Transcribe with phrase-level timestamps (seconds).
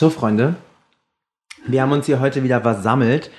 [0.00, 0.54] So, Freunde,
[1.66, 3.30] wir haben uns hier heute wieder versammelt.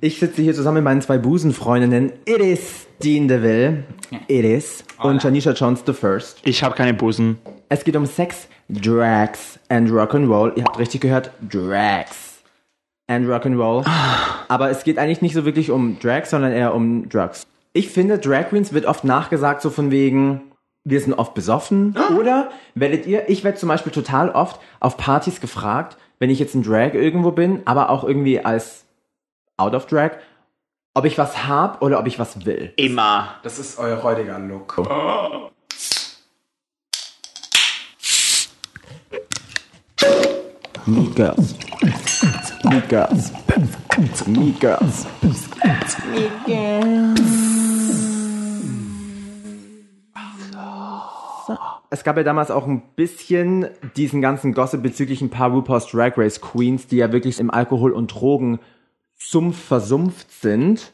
[0.00, 2.10] Ich sitze hier zusammen mit meinen zwei Busenfreundinnen.
[2.24, 3.84] It is Dean DeVille.
[4.26, 4.82] It is.
[5.00, 6.40] Und Janisha Jones the First.
[6.42, 7.38] Ich habe keine Busen.
[7.68, 10.56] Es geht um Sex, Drags and Rock'n'Roll.
[10.56, 12.42] Ihr habt richtig gehört, Drags
[13.06, 13.86] and Rock'n'Roll.
[14.48, 17.46] Aber es geht eigentlich nicht so wirklich um Drags, sondern eher um Drugs.
[17.72, 20.49] Ich finde, Drag Queens wird oft nachgesagt, so von wegen,
[20.84, 21.96] wir sind oft besoffen.
[22.18, 26.54] Oder werdet ihr, ich werde zum Beispiel total oft auf Partys gefragt, wenn ich jetzt
[26.54, 28.84] in Drag irgendwo bin, aber auch irgendwie als
[29.56, 30.12] out of Drag,
[30.94, 32.72] ob ich was hab oder ob ich was will.
[32.76, 33.36] Immer.
[33.42, 34.76] Das ist euer heutiger Look.
[40.86, 41.54] Meet Girls.
[42.64, 43.32] Meet Girls.
[44.26, 45.06] Meet Girls.
[51.90, 56.16] Es gab ja damals auch ein bisschen diesen ganzen Gossip bezüglich ein paar RuPaul's Drag
[56.16, 60.92] Race Queens, die ja wirklich im Alkohol- und Drogensumpf versumpft sind.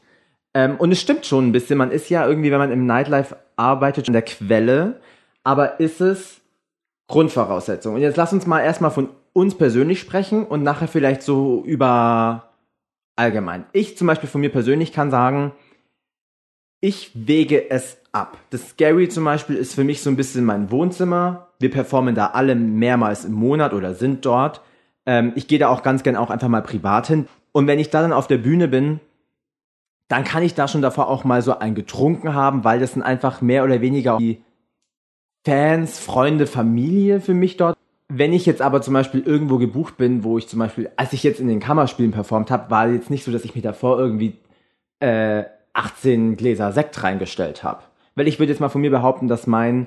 [0.55, 1.77] Ähm, und es stimmt schon ein bisschen.
[1.77, 5.01] Man ist ja irgendwie, wenn man im Nightlife arbeitet, an der Quelle.
[5.45, 6.41] Aber ist es
[7.09, 7.95] Grundvoraussetzung?
[7.95, 12.55] Und jetzt lass uns mal erstmal von uns persönlich sprechen und nachher vielleicht so über
[13.17, 13.67] allgemein.
[13.73, 15.53] Ich zum Beispiel von mir persönlich kann sagen,
[16.81, 18.39] ich wege es ab.
[18.51, 21.49] Das Scary zum Beispiel ist für mich so ein bisschen mein Wohnzimmer.
[21.59, 24.63] Wir performen da alle mehrmals im Monat oder sind dort.
[25.05, 27.29] Ähm, ich gehe da auch ganz gern auch einfach mal privat hin.
[27.53, 29.01] Und wenn ich da dann auf der Bühne bin,
[30.09, 33.03] dann kann ich da schon davor auch mal so ein getrunken haben, weil das sind
[33.03, 34.43] einfach mehr oder weniger die
[35.45, 37.77] Fans, Freunde, Familie für mich dort.
[38.09, 41.23] Wenn ich jetzt aber zum Beispiel irgendwo gebucht bin, wo ich zum Beispiel, als ich
[41.23, 44.39] jetzt in den Kammerspielen performt habe, war jetzt nicht so, dass ich mir davor irgendwie
[45.01, 47.83] äh, 18 Gläser Sekt reingestellt habe.
[48.17, 49.87] Weil ich würde jetzt mal von mir behaupten, dass mein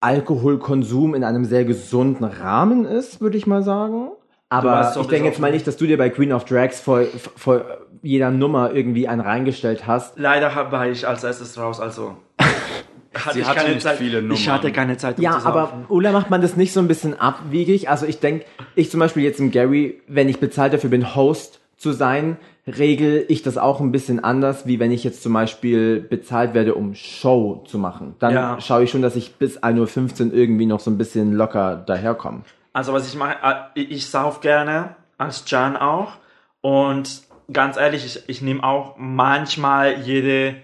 [0.00, 4.10] Alkoholkonsum in einem sehr gesunden Rahmen ist, würde ich mal sagen.
[4.50, 7.02] Aber ich denke jetzt mal nicht, dass du dir bei Queen of Drags vor,
[7.36, 7.64] vor
[8.02, 10.18] jeder Nummer irgendwie einen reingestellt hast.
[10.18, 12.16] Leider war ich als erstes raus, also.
[13.14, 13.98] hatte Sie ich hatte keine nicht Zeit.
[13.98, 14.46] viele Ich Nummern.
[14.52, 15.72] hatte keine Zeit, um Ja, zu aber.
[15.88, 17.90] Ulla macht man das nicht so ein bisschen abwiegig?
[17.90, 21.60] Also ich denke, ich zum Beispiel jetzt im Gary, wenn ich bezahlt dafür bin, Host
[21.76, 22.36] zu sein,
[22.76, 26.74] regel ich das auch ein bisschen anders, wie wenn ich jetzt zum Beispiel bezahlt werde,
[26.74, 28.14] um Show zu machen.
[28.18, 28.60] Dann Ja.
[28.60, 32.42] schaue ich schon, dass ich bis 1.15 Uhr irgendwie noch so ein bisschen locker daherkomme.
[32.72, 33.36] Also was ich mache,
[33.74, 36.12] äh, ich, sauf gerne, als Jan auch.
[36.60, 40.56] Und ganz ehrlich, ich, ich nehme auch manchmal jede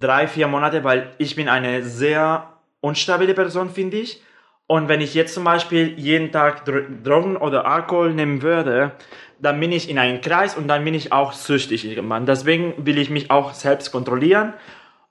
[0.00, 2.44] drei, vier Monate, weil ich bin eine sehr
[2.80, 4.22] unstabile Person, finde ich.
[4.66, 8.92] Und wenn ich jetzt zum Beispiel jeden Tag Dro Drogen oder Alkohol nehmen würde,
[9.40, 12.26] dann bin ich in einem Kreis und dann bin ich auch süchtig irgendwann.
[12.26, 14.54] Deswegen will ich mich auch selbst kontrollieren.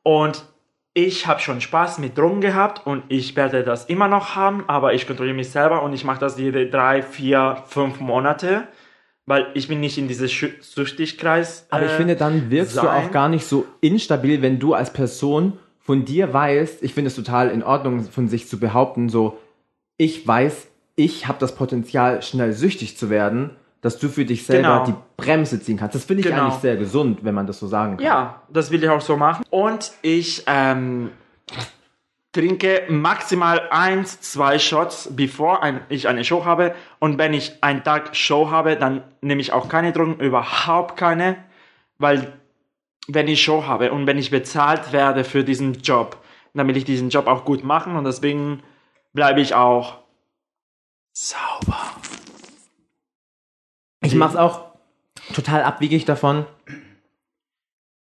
[0.03, 0.43] Und
[0.93, 4.93] ich habe schon Spaß mit Drogen gehabt und ich werde das immer noch haben, aber
[4.93, 8.67] ich kontrolliere mich selber und ich mache das jede drei, vier, fünf Monate,
[9.25, 11.67] weil ich bin nicht in diesem Schü- Süchtigkreis.
[11.69, 12.87] Aber ich äh, finde, dann wirkst du sein.
[12.87, 17.15] auch gar nicht so instabil, wenn du als Person von dir weißt, ich finde es
[17.15, 19.37] total in Ordnung von sich zu behaupten, so,
[19.97, 23.51] ich weiß, ich habe das Potenzial, schnell süchtig zu werden,
[23.81, 24.85] dass du für dich selber Genau.
[24.85, 25.95] die Bremse ziehen kannst.
[25.95, 26.43] Das finde ich Genau.
[26.45, 28.05] eigentlich sehr gesund, wenn man das so sagen kann.
[28.05, 29.43] Ja, das will ich auch so machen.
[29.49, 31.11] Und ich ähm,
[32.31, 36.75] trinke maximal eins, zwei Shots, bevor ein, ich eine Show habe.
[36.99, 41.37] Und wenn ich einen Tag Show habe, dann nehme ich auch keine Drogen, überhaupt keine,
[41.97, 42.33] weil
[43.07, 46.17] wenn ich Show habe und wenn ich bezahlt werde für diesen Job,
[46.53, 48.61] dann will ich diesen Job auch gut machen und deswegen
[49.13, 49.99] bleibe ich auch
[51.13, 51.77] sauber.
[54.07, 54.65] Ich mache es auch
[55.33, 56.45] total abwegig davon.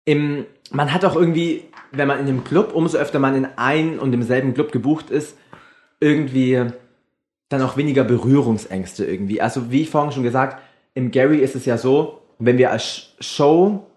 [0.06, 4.00] Im, man hat auch irgendwie, wenn man in einem Club, umso öfter man in ein
[4.00, 5.36] und demselben Club gebucht ist,
[6.00, 6.64] irgendwie
[7.50, 9.42] dann auch weniger Berührungsängste irgendwie.
[9.42, 10.62] Also wie ich vorhin schon gesagt,
[10.94, 13.88] im Gary ist es ja so, wenn wir als Sh- Show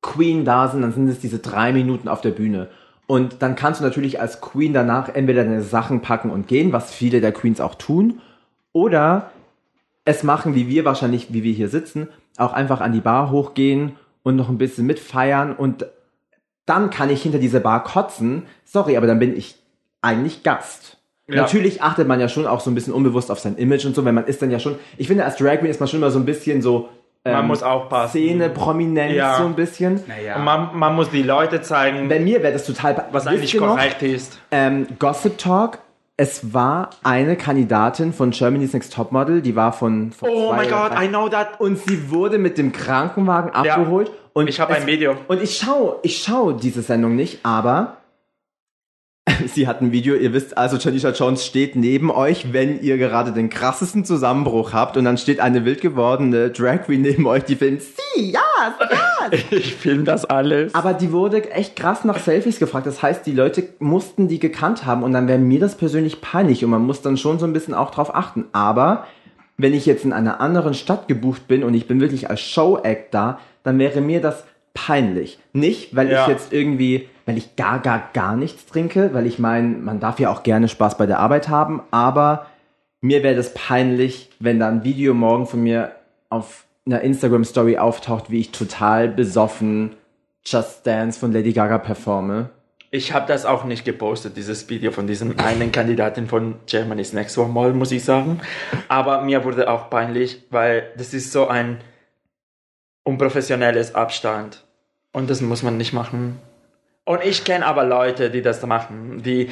[0.00, 2.70] Queen da sind, dann sind es diese drei Minuten auf der Bühne.
[3.06, 6.94] Und dann kannst du natürlich als Queen danach entweder deine Sachen packen und gehen, was
[6.94, 8.20] viele der Queens auch tun,
[8.72, 9.30] oder
[10.06, 12.08] es machen, wie wir wahrscheinlich, wie wir hier sitzen,
[12.38, 15.84] auch einfach an die Bar hochgehen und noch ein bisschen mitfeiern und
[16.64, 18.44] dann kann ich hinter diese Bar kotzen.
[18.64, 19.56] Sorry, aber dann bin ich
[20.02, 20.96] eigentlich Gast.
[21.28, 21.36] Ja.
[21.42, 24.04] Natürlich achtet man ja schon auch so ein bisschen unbewusst auf sein Image und so,
[24.04, 26.10] weil man ist dann ja schon, ich finde als Drag Queen ist man schon immer
[26.10, 26.88] so ein bisschen so
[27.24, 28.10] Man muss aufpassen.
[28.20, 29.38] Szene, Prominenz Ja.
[29.38, 30.00] so ein bisschen.
[30.06, 30.36] Naja.
[30.36, 33.60] Und man, man muss die Leute zeigen, Bei mir wäre das total was eigentlich ihr
[33.60, 33.70] noch?
[33.76, 34.38] korrekt ist.
[34.52, 35.78] Ähm, Gossip Talk.
[36.18, 41.04] Es war eine Kandidatin von Germany's Next Topmodel, die war von, von Oh God, drei-
[41.04, 41.60] I know that.
[41.60, 44.10] und sie wurde mit dem Krankenwagen abgeholt.
[44.32, 45.14] Und Ich habe ein Video.
[45.28, 47.98] Und ich schaue, ich schaue diese Sendung nicht, aber
[49.46, 53.32] sie hat ein Video, ihr wisst also, Janisha Jones steht neben euch, wenn ihr gerade
[53.32, 57.56] den krassesten Zusammenbruch habt und dann steht eine wild gewordene Drag Queen neben euch, die
[57.56, 58.40] filmt, sie, ja,
[58.80, 59.30] ja.
[59.50, 60.74] Ich filme das alles.
[60.74, 62.86] Aber die wurde echt krass nach Selfies gefragt.
[62.86, 66.64] Das heißt, die Leute mussten die gekannt haben und dann wäre mir das persönlich peinlich
[66.64, 68.44] und man muss dann schon so ein bisschen auch drauf achten.
[68.52, 69.06] Aber
[69.56, 73.12] wenn ich jetzt in einer anderen Stadt gebucht bin und ich bin wirklich als Show-Act
[73.12, 74.44] da, dann wäre mir das
[74.74, 75.38] peinlich.
[75.52, 76.22] Nicht, weil Ja.
[76.22, 80.18] ich jetzt irgendwie, weil ich gar, gar, gar nichts trinke, weil ich meine, man darf
[80.18, 82.46] ja auch gerne Spaß bei der Arbeit haben, aber
[83.00, 85.92] mir wäre das peinlich, wenn da ein Video morgen von mir
[86.30, 89.96] auf einer Instagram-Story auftaucht, wie ich total besoffen
[90.44, 92.50] Just Dance von Lady Gaga performe.
[92.92, 97.34] Ich habe das auch nicht gepostet, dieses Video von diesem einen Kandidatin von Germany's Next
[97.34, 98.40] Top Model, muss ich sagen.
[98.88, 101.78] Aber mir wurde auch peinlich, weil das ist so ein
[103.02, 104.64] unprofessionelles Abstand.
[105.12, 106.38] Und das muss man nicht machen.
[107.06, 109.50] Und ich kenne aber Leute, die das machen, die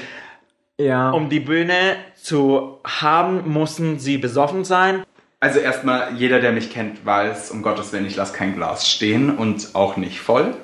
[0.78, 1.10] Ja.
[1.10, 5.04] um die Bühne zu haben, mussten sie besoffen sein.
[5.38, 9.36] Also erstmal, jeder, der mich kennt, weiß, um Gottes Willen, ich lasse kein Glas stehen
[9.36, 10.56] und auch nicht voll.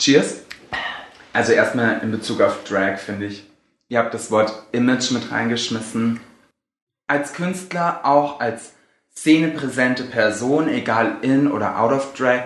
[0.00, 0.44] Cheers.
[1.34, 3.44] Also erstmal in Bezug auf Drag, finde ich,
[3.88, 6.20] ihr habt das Wort Image mit reingeschmissen.
[7.06, 8.72] Als Künstler, auch als
[9.14, 12.44] szenepräsente Person, egal in oder out of Drag,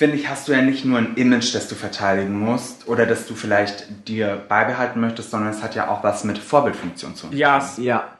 [0.00, 3.26] finde ich, hast du ja nicht nur ein Image, das du verteidigen musst oder das
[3.26, 7.36] du vielleicht dir beibehalten möchtest, sondern es hat ja auch was mit Vorbildfunktion zu tun.
[7.36, 8.16] Ja, ja.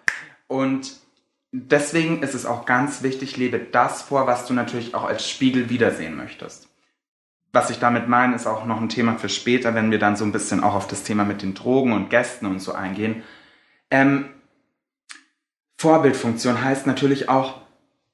[0.46, 0.92] Und
[1.52, 5.70] deswegen ist es auch ganz wichtig, lebe das vor, was du natürlich auch als Spiegel
[5.70, 6.68] wiedersehen möchtest.
[7.50, 10.26] Was ich damit meine, ist auch noch ein Thema für später, wenn wir dann so
[10.26, 13.22] ein bisschen auch auf das Thema mit den Drogen und Gästen und so eingehen.
[13.90, 14.28] Ähm,
[15.78, 17.62] Vorbildfunktion heißt natürlich auch,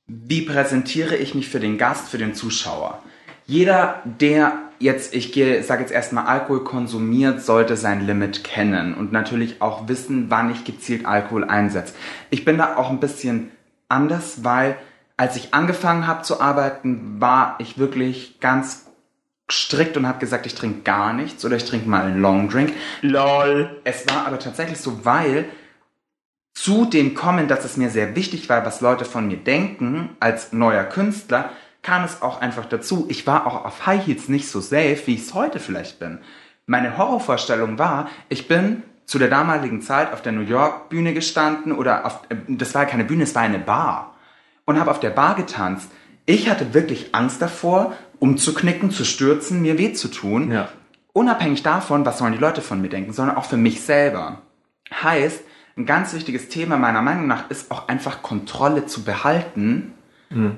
[0.06, 3.02] wie präsentiere ich mich für den Gast, für den Zuschauer.
[3.46, 9.12] Jeder, der jetzt, ich gehe, sage jetzt erstmal Alkohol konsumiert, sollte sein Limit kennen und
[9.12, 11.94] natürlich auch wissen, wann ich gezielt Alkohol einsetze.
[12.30, 13.50] Ich bin da auch ein bisschen
[13.88, 14.76] anders, weil
[15.16, 18.86] als ich angefangen habe zu arbeiten, war ich wirklich ganz
[19.50, 22.72] strikt und habe gesagt, ich trinke gar nichts oder ich trinke mal einen Long Drink.
[23.00, 23.80] lol.
[23.84, 25.46] Es war aber tatsächlich so, weil
[26.52, 30.52] zu dem Kommen, dass es mir sehr wichtig war, was Leute von mir denken, als
[30.52, 31.50] neuer Künstler,
[31.86, 33.06] kam es auch einfach dazu.
[33.08, 36.18] Ich war auch auf High Heels nicht so safe, wie ich es heute vielleicht bin.
[36.66, 41.70] Meine Horrorvorstellung war, ich bin zu der damaligen Zeit auf der New York Bühne gestanden
[41.70, 44.16] oder auf, äh, das war keine Bühne, es war eine Bar
[44.64, 45.88] und habe auf der Bar getanzt.
[46.26, 50.50] Ich hatte wirklich Angst davor, umzuknicken, zu stürzen, mir weh zu tun.
[50.50, 50.68] Ja.
[51.12, 54.42] Unabhängig davon, was sollen die Leute von mir denken, sondern auch für mich selber.
[54.92, 55.40] Heißt,
[55.76, 59.92] ein ganz wichtiges Thema meiner Meinung nach ist auch einfach Kontrolle zu behalten,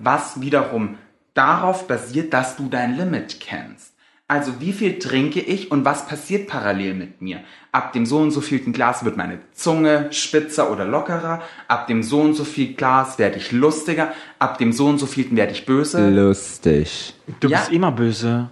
[0.02, 0.96] was wiederum
[1.38, 3.94] darauf basiert, dass du dein Limit kennst.
[4.30, 7.40] Also wie viel trinke ich und was passiert parallel mit mir?
[7.72, 11.40] Ab dem so und so vielten Glas wird meine Zunge spitzer oder lockerer.
[11.66, 14.12] Ab dem so und so viel Glas werde ich lustiger.
[14.38, 16.10] Ab dem so und so vielten werde ich böse.
[16.10, 17.14] Lustig.
[17.40, 17.58] Du Ja.
[17.60, 18.50] bist immer böse.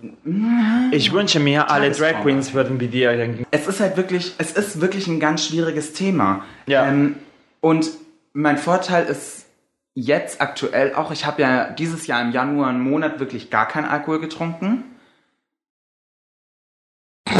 [0.93, 2.23] Ich wünsche mir, alle Drag.
[2.23, 3.44] Queens würden wie dir denken.
[3.50, 6.43] es ist halt wirklich, es ist wirklich ein ganz schwieriges Thema.
[6.67, 6.87] Ja.
[6.88, 7.17] Ähm,
[7.61, 7.91] und
[8.33, 9.45] mein Vorteil ist
[9.98, 13.87] jetzt aktuell auch, ich habe ja dieses Jahr im Januar einen Monat wirklich gar keinen
[13.87, 14.84] Alkohol getrunken.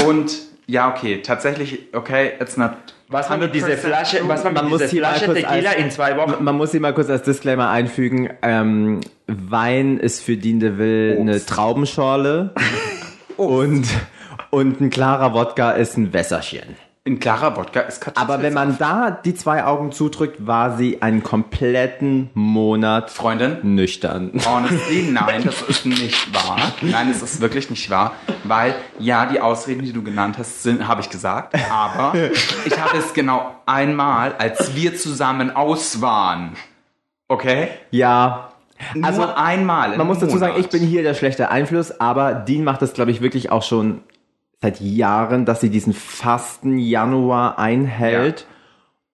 [0.07, 0.33] Und
[0.67, 2.73] ja, okay, tatsächlich, okay, it's not.
[3.09, 5.79] Was war mit dieser 100% Flasche, was war Man mit muss dieser Flasche Tequila als-
[5.79, 6.43] in zwei Wochen?
[6.43, 11.45] Man muss hier mal kurz als Disclaimer einfügen, ähm, Wein ist für Dean DeVille eine.
[11.45, 12.53] Traubenschorle
[13.37, 13.87] und,
[14.51, 16.77] und ein klarer Wodka ist ein Wässerchen.
[17.07, 18.33] Ein klarer Wodka ist Kartoffel.
[18.33, 24.33] Aber wenn man da die zwei Augen zudrückt, war sie einen kompletten Monat Freundin, nüchtern.
[24.45, 26.59] Honestly, nein, das ist nicht wahr.
[26.83, 30.89] Nein, es ist wirklich nicht wahr, weil ja, die Ausreden, die du genannt hast, sind,
[30.89, 32.13] habe ich gesagt, aber
[32.65, 36.57] ich habe es genau einmal, als wir zusammen aus waren.
[37.29, 37.69] Okay?
[37.93, 38.51] Ja,
[39.01, 39.93] also Nur einmal.
[39.93, 40.67] im man muss dazu sagen, Monat.
[40.67, 44.01] ich bin hier der schlechte Einfluss, aber Dean macht das, glaube ich, wirklich auch schon
[44.61, 48.47] seit Jahren, dass sie diesen Fasten Januar einhält.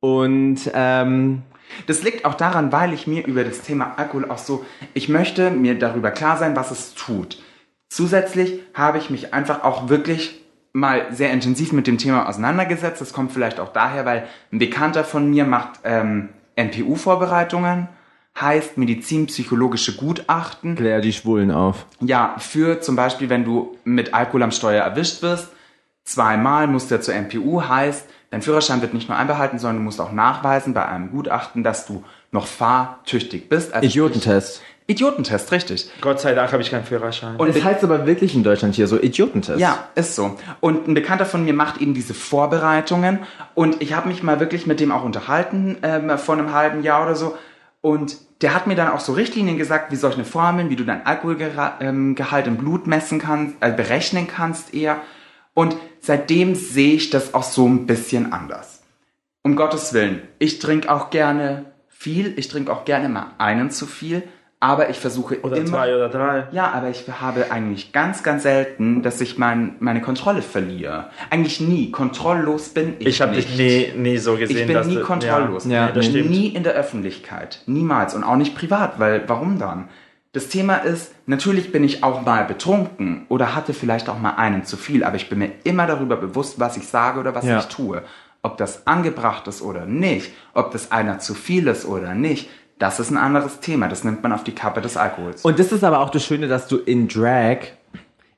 [0.01, 1.43] Und ähm,
[1.87, 5.51] Das liegt auch daran, weil ich mir über das Thema Alkohol auch so, ich möchte
[5.51, 7.39] mir darüber klar sein, was es tut.
[7.89, 10.41] Zusätzlich habe ich mich einfach auch wirklich
[10.73, 13.01] mal sehr intensiv mit dem Thema auseinandergesetzt.
[13.01, 17.89] Das kommt vielleicht auch daher, weil ein Bekannter von mir macht ähm, NPU-Vorbereitungen,
[18.41, 20.77] heißt medizinpsychologische Gutachten.
[20.77, 21.87] klär die Schwulen auf.
[22.01, 25.49] Ja, für zum Beispiel, wenn du mit Alkohol am Steuer erwischt wirst,
[26.05, 29.83] zweimal musst du ja zur MPU, heißt, dein Führerschein wird nicht nur einbehalten, sondern du
[29.83, 33.75] musst auch nachweisen bei einem Gutachten, dass du noch fahrtüchtig bist.
[33.75, 34.63] Also Idiotentest.
[34.87, 35.91] Idiotentest, richtig.
[36.01, 37.37] Gott sei Dank habe ich keinen Führerschein.
[37.37, 39.61] Und Das heißt aber wirklich in Deutschland hier so Idiotentest.
[39.61, 40.37] Ja, ist so.
[40.61, 43.21] Und ein Bekannter von mir macht eben diese Vorbereitungen
[43.55, 47.05] und ich habe mich mal wirklich mit dem auch unterhalten ähm, vor einem halben Jahr
[47.05, 47.37] oder so
[47.83, 51.05] und der hat mir dann auch so Richtlinien gesagt, wie solche Formeln, wie du dein
[51.05, 55.01] Alkoholgehalt ähm, im Blut messen kannst, äh, berechnen kannst eher.
[55.53, 58.83] Und seitdem sehe ich das auch so ein bisschen anders.
[59.43, 63.87] Um Gottes Willen, ich trinke auch gerne viel, ich trinke auch gerne mal einen zu
[63.87, 64.23] viel,
[64.63, 66.47] aber ich versuche oder immer zwei oder drei.
[66.53, 71.11] ja, aber ich habe eigentlich ganz, ganz selten, dass ich mein, meine Kontrolle verliere.
[71.31, 71.91] Eigentlich nie.
[71.91, 74.57] Kontrolllos bin ich Ich habe dich nie, nie so gesehen.
[74.59, 75.65] Ich bin dass nie du- kontrolllos.
[75.65, 76.31] Ja, Ja, das stimmt.
[76.31, 77.61] Nie in der Öffentlichkeit.
[77.67, 78.15] Niemals.
[78.15, 79.89] Und auch nicht privat, weil warum dann?
[80.33, 84.65] Das Thema ist, natürlich bin ich auch mal betrunken oder hatte vielleicht auch mal einen
[84.65, 87.59] zu viel, aber ich bin mir immer darüber bewusst, was ich sage oder was Ja.
[87.59, 88.03] ich tue.
[88.45, 92.49] Ob das angebracht ist oder nicht, ob das einer zu viel ist oder nicht,
[92.83, 93.87] das ist ein anderes Thema.
[93.87, 95.43] Das nimmt man auf die Kappe des Alkohols.
[95.43, 97.59] Und das ist aber auch das Schöne, dass du in Drag,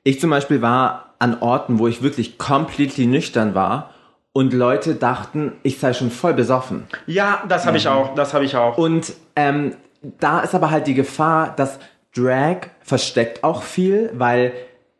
[0.03, 3.89] ich zum Beispiel war an Orten, wo ich wirklich completely nüchtern war
[4.33, 6.83] und Leute dachten, ich sei schon voll besoffen.
[7.07, 8.13] Ja, das habe ich auch.
[8.13, 8.77] Das habe ich auch.
[8.77, 9.73] Und ähm,
[10.19, 11.79] da ist aber halt die Gefahr, dass
[12.15, 14.53] Drag versteckt auch viel, weil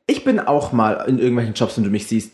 [0.07, 2.33] ich bin auch mal in irgendwelchen Jobs, wenn du mich siehst,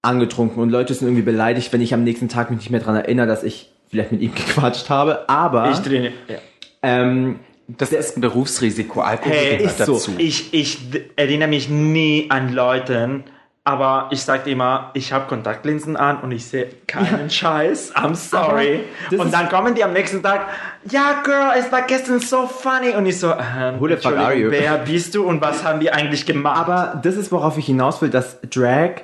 [0.00, 2.96] angetrunken und Leute sind irgendwie beleidigt, wenn ich am nächsten Tag mich nicht mehr dran
[2.96, 5.28] erinnere, dass ich vielleicht mit ihm gequatscht habe.
[5.28, 6.12] Aber ich trainiere.
[6.28, 6.36] Ja.
[6.82, 7.40] ähm,
[7.76, 9.00] Das ist ein Berufsrisiko.
[9.00, 9.92] Alkohol Hey, gehört ist so.
[9.94, 10.12] dazu.
[10.18, 10.78] Ich, ich
[11.16, 13.24] erinnere mich nie an Leuten,
[13.64, 17.94] aber ich sage immer, ich habe Kontaktlinsen an und ich sehe keinen Scheiß.
[17.94, 18.84] I'm sorry.
[19.10, 20.46] Und dann kommen die am nächsten Tag,
[20.90, 22.92] ja, Girl, es war gestern so funny.
[22.96, 24.50] Und ich so, ähm, Who the fuck are you?
[24.50, 26.58] wer bist du und was haben wir eigentlich gemacht?
[26.58, 29.02] Aber das ist, worauf ich hinaus will, dass Drag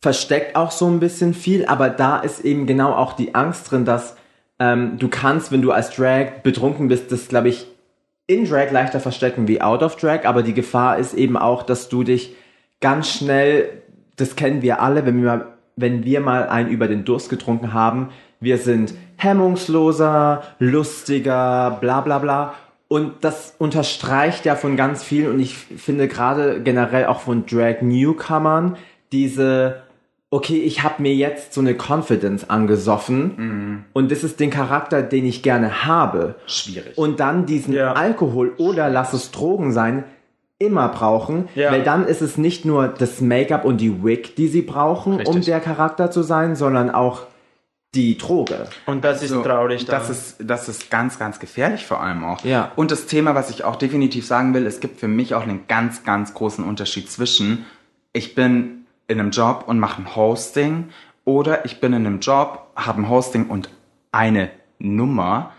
[0.00, 3.84] versteckt auch so ein bisschen viel, aber da ist eben genau auch die Angst drin,
[3.84, 4.16] dass
[4.64, 7.66] ähm, du kannst, wenn du als Drag betrunken bist, das glaube ich
[8.26, 11.88] in Drag leichter verstecken wie out of Drag, aber die Gefahr ist eben auch, dass
[11.88, 12.34] du dich
[12.80, 13.68] ganz schnell,
[14.16, 17.72] das kennen wir alle, wenn wir mal, wenn wir mal einen über den Durst getrunken
[17.74, 22.54] haben, wir sind hemmungsloser, lustiger, bla bla bla.
[22.88, 27.82] Und das unterstreicht ja von ganz vielen und ich finde gerade generell auch von Drag
[27.82, 28.76] Newcomern
[29.12, 29.82] diese,
[30.34, 35.24] okay, ich habe mir jetzt so eine Confidence angesoffen und das ist den Charakter, den
[35.26, 36.34] ich gerne habe.
[36.46, 36.98] Schwierig.
[36.98, 37.92] Und dann diesen Ja.
[37.92, 40.02] Alkohol oder lass es Drogen sein,
[40.58, 41.70] immer brauchen, Ja.
[41.70, 45.18] weil dann ist es nicht nur das Make-up und die Wig, die sie brauchen, um
[45.18, 45.44] Richtig.
[45.44, 47.22] der Charakter zu sein, sondern auch
[47.94, 48.66] die Droge.
[48.86, 49.84] und das ist So, traurig.
[49.86, 52.44] Das ist, das ist ganz, ganz gefährlich vor allem auch.
[52.44, 52.72] Ja.
[52.74, 55.68] Und das Thema, was ich auch definitiv sagen will, es gibt für mich auch einen
[55.68, 57.64] ganz, ganz großen Unterschied zwischen,
[58.12, 60.90] ich bin in einem Job und mache ein Hosting
[61.24, 63.70] oder ich bin in einem Job, habe ein Hosting und
[64.12, 65.52] eine Nummer,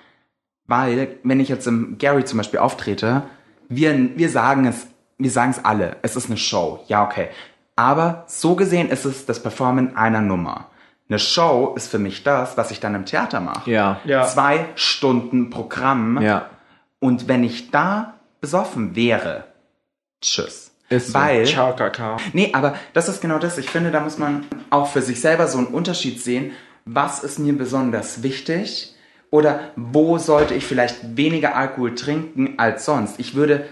[0.67, 3.23] weil wenn ich jetzt im Gary zum Beispiel auftrete,
[3.69, 4.87] wir, wir sagen es,
[5.17, 7.29] wir sagen es alle, es ist eine Show, ja okay.
[7.75, 10.69] Aber so gesehen ist es das Performen einer Nummer.
[11.09, 13.69] Eine Show ist für mich das, was ich dann im Theater mache.
[13.69, 13.99] Ja.
[14.05, 14.25] Ja.
[14.25, 16.21] Zwei Stunden Programm.
[16.21, 16.49] Ja.
[16.99, 19.43] Und wenn ich da besoffen wäre,
[20.21, 20.71] tschüss.
[20.89, 21.13] Ist so.
[21.15, 22.17] Weil, Ciao, Kakao.
[22.33, 23.57] nee, aber das ist genau das.
[23.57, 26.51] Ich finde, da muss man auch für sich selber so einen Unterschied sehen.
[26.85, 28.93] Was ist mir besonders wichtig?
[29.31, 33.19] Oder wo sollte ich vielleicht weniger Alkohol trinken als sonst?
[33.19, 33.65] Ich würde,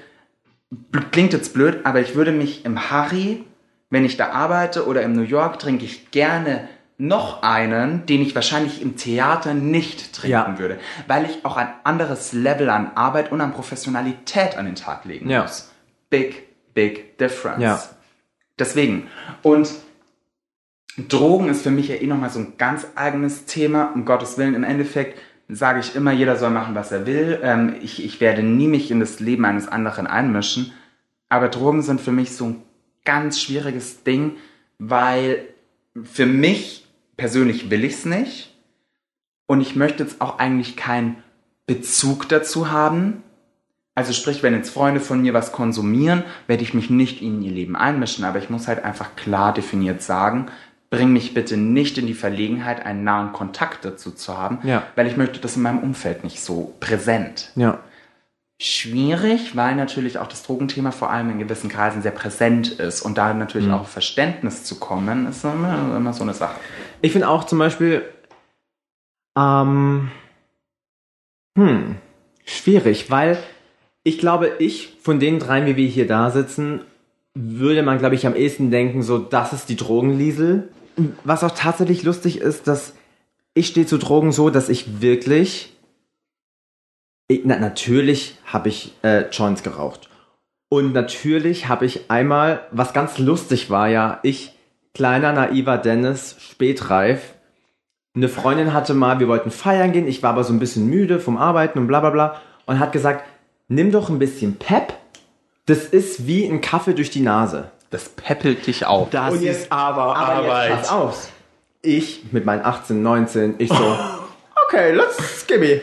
[1.11, 3.43] klingt jetzt blöd, aber ich würde mich im Harry,
[3.89, 6.67] wenn ich da arbeite oder im New York, trinke ich gerne
[6.97, 10.55] noch einen, den ich wahrscheinlich im Theater nicht trinken Ja.
[10.59, 15.05] würde, weil ich auch ein anderes Level an Arbeit und an Professionalität an den Tag
[15.05, 15.43] legen Ja.
[15.43, 15.71] muss.
[16.09, 17.61] Big, big difference.
[17.61, 17.83] Ja.
[18.59, 19.07] Deswegen.
[19.41, 19.69] Und
[20.97, 23.91] Drogen ist für mich ja eh nochmal so ein ganz eigenes Thema.
[23.93, 27.39] Um Gottes Willen, im Endeffekt sage ich immer, jeder soll machen, was er will.
[27.43, 30.71] Ähm, ich, ich werde nie mich in das Leben eines anderen einmischen.
[31.29, 32.63] Aber Drogen sind für mich so ein
[33.05, 34.37] ganz schwieriges Ding,
[34.77, 35.47] weil
[36.03, 36.87] für mich
[37.17, 38.55] persönlich will ich es nicht.
[39.45, 41.23] Und ich möchte jetzt auch eigentlich keinen
[41.65, 43.23] Bezug dazu haben.
[43.95, 47.51] Also sprich, wenn jetzt Freunde von mir was konsumieren, werde ich mich nicht in ihr
[47.51, 50.47] Leben einmischen, aber ich muss halt einfach klar definiert sagen,
[50.89, 54.83] bring mich bitte nicht in die Verlegenheit, einen nahen Kontakt dazu zu haben, Ja.
[54.95, 57.51] weil ich möchte das in meinem Umfeld nicht so präsent.
[57.55, 57.79] Ja.
[58.61, 63.17] Schwierig, weil natürlich auch das Drogenthema vor allem in gewissen Kreisen sehr präsent ist und
[63.17, 66.55] da natürlich auch auf Verständnis zu kommen, ist immer, immer so eine Sache.
[67.01, 68.03] Ich finde auch zum Beispiel,
[69.37, 70.11] ähm,
[71.57, 71.95] hm,
[72.45, 73.37] schwierig, weil
[74.03, 76.81] ich glaube, ich von den dreien, wie wir hier da sitzen,
[77.33, 80.69] würde man, glaube ich, am ehesten denken, so, das ist die Drogenliesel.
[81.23, 82.93] Was auch tatsächlich lustig ist, dass
[83.55, 85.73] ich stehe zu Drogen so, dass ich wirklich,
[87.27, 90.09] ich, na, natürlich habe ich äh, Joints geraucht.
[90.69, 94.53] Und natürlich habe ich einmal, was ganz lustig war ja, ich,
[94.93, 97.35] kleiner naiver Dennis, spätreif,
[98.15, 101.19] eine Freundin hatte mal, wir wollten feiern gehen, ich war aber so ein bisschen müde
[101.19, 103.23] vom Arbeiten und bla bla bla und hat gesagt,
[103.73, 104.93] nimm doch ein bisschen Pep,
[105.65, 107.71] das ist wie ein Kaffee durch die Nase.
[107.89, 109.09] Das peppelt dich auf.
[109.11, 110.69] Das Und jetzt- ist aber, Aber Arbeit.
[110.71, 111.29] jetzt pass auf.
[111.81, 113.97] Ich mit meinen 18, 19, ich so,
[114.65, 115.81] okay, let's gimme.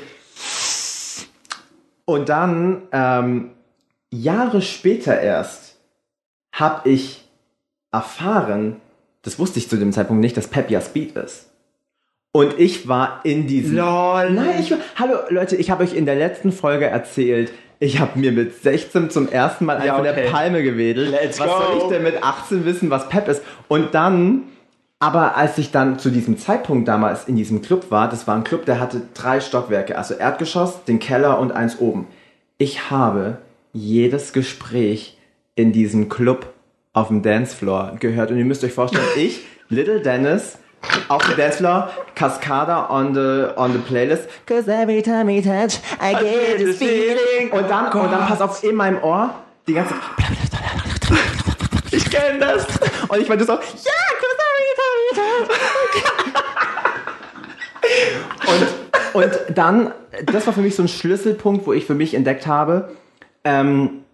[2.05, 3.51] Und dann, ähm,
[4.11, 5.77] Jahre später erst,
[6.53, 7.25] habe ich
[7.93, 8.81] erfahren,
[9.23, 11.47] das wusste ich zu dem Zeitpunkt nicht, dass Pep ja Speed ist.
[12.33, 13.77] Und ich war in diesem...
[13.77, 14.31] Lol.
[14.31, 18.19] Nein, ich war, hallo Leute, ich habe euch in der letzten Folge erzählt, ich habe
[18.19, 20.23] mir mit 16 zum ersten Mal Ja, einfach okay.
[20.25, 21.11] der Palme gewedelt.
[21.11, 21.53] Let's was go.
[21.59, 23.43] soll ich denn mit 18 wissen, was Pep ist?
[23.69, 24.43] Und dann,
[24.99, 28.45] aber als ich dann zu diesem Zeitpunkt damals in diesem Club war, das war ein
[28.45, 32.07] Club, der hatte drei Stockwerke, also Erdgeschoss, den Keller und eins oben.
[32.59, 33.39] Ich habe
[33.73, 35.17] jedes Gespräch
[35.55, 36.53] in diesem Club
[36.93, 40.59] auf dem Dancefloor gehört und ihr müsst euch vorstellen, ich, Little Dennis,
[41.09, 44.29] auf dem Dancefloor, Cascada on the, on the playlist.
[44.47, 47.51] Cause every time we touch, I get this feeling.
[47.51, 49.35] Und dann, und dann pass auf, in meinem Ohr,
[49.67, 49.95] die ganze
[51.91, 52.67] Ich kenne das.
[53.09, 55.61] Und ich meinte so, ja, cause every time we touch.
[59.13, 59.93] Und, und dann,
[60.27, 62.91] das war für mich so ein Schlüsselpunkt, wo ich für mich entdeckt habe,
[63.45, 64.05] ähm,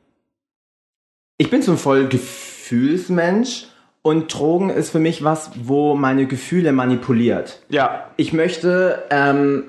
[1.38, 3.66] ich bin so ein voll Gefühlsmensch
[4.06, 7.60] und Drogen ist für mich was, wo meine Gefühle manipuliert.
[7.68, 8.04] Ja.
[8.16, 9.64] Ich möchte, ähm,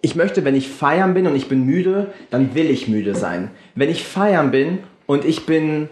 [0.00, 3.50] ich möchte, wenn ich feiern bin und ich bin müde, dann will ich müde sein.
[3.74, 5.88] Wenn ich feiern bin und ich bin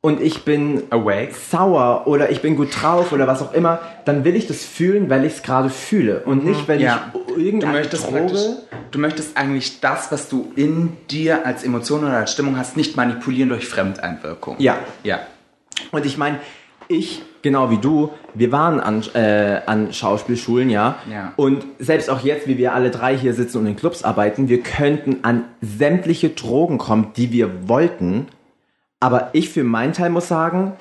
[0.00, 1.32] und ich bin Awake.
[1.34, 5.10] sauer oder ich bin gut drauf oder was auch immer, dann will ich das fühlen,
[5.10, 7.10] weil ich es gerade fühle und nicht, wenn Ja.
[7.12, 8.56] ich Du irgendeine möchtest, praktisch, Droge.
[8.92, 12.96] du möchtest eigentlich das, was du in dir als Emotion oder als Stimmung hast, nicht
[12.96, 14.56] manipulieren durch Fremdeinwirkung.
[14.58, 14.76] Ja.
[15.02, 15.18] Ja.
[15.90, 16.38] Und ich meine,
[16.88, 20.96] ich, genau wie du, wir waren an, äh, an Schauspielschulen, ja.
[21.10, 21.32] Ja.
[21.36, 24.62] Und selbst auch jetzt, wie wir alle drei hier sitzen und in Clubs arbeiten, wir
[24.62, 28.26] könnten an sämtliche Drogen kommen, die wir wollten.
[29.00, 30.72] Aber ich für meinen Teil muss sagen,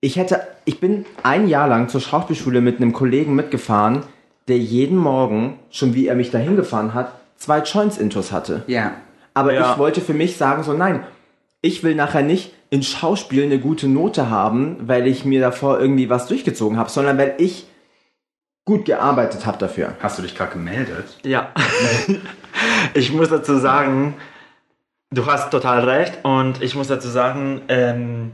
[0.00, 4.02] ich hätte, ich bin ein Jahr lang zur Schauspielschule mit einem Kollegen mitgefahren,
[4.48, 8.64] der jeden Morgen, schon wie er mich dahin gefahren hat, zwei Joints-Intos hatte.
[8.66, 8.92] Ja.
[9.34, 9.72] Aber Ja.
[9.72, 11.04] ich wollte für mich sagen, so nein,
[11.62, 16.08] ich will nachher nicht in Schauspiel eine gute Note haben, weil ich mir davor irgendwie
[16.08, 17.66] was durchgezogen habe, sondern weil ich
[18.64, 19.96] gut gearbeitet habe dafür.
[20.00, 21.18] Hast du dich gerade gemeldet?
[21.24, 21.52] Ja.
[22.94, 24.14] ich muss dazu sagen,
[25.10, 28.32] du hast total recht und ich muss dazu sagen, ähm,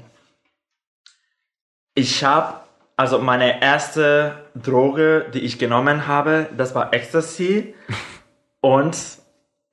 [1.94, 2.60] ich habe,
[2.96, 7.74] also meine erste Droge, die ich genommen habe, das war Ecstasy
[8.60, 8.96] und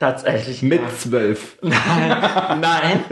[0.04, 1.58] tatsächlich Mit zwölf.
[1.62, 3.04] Nein.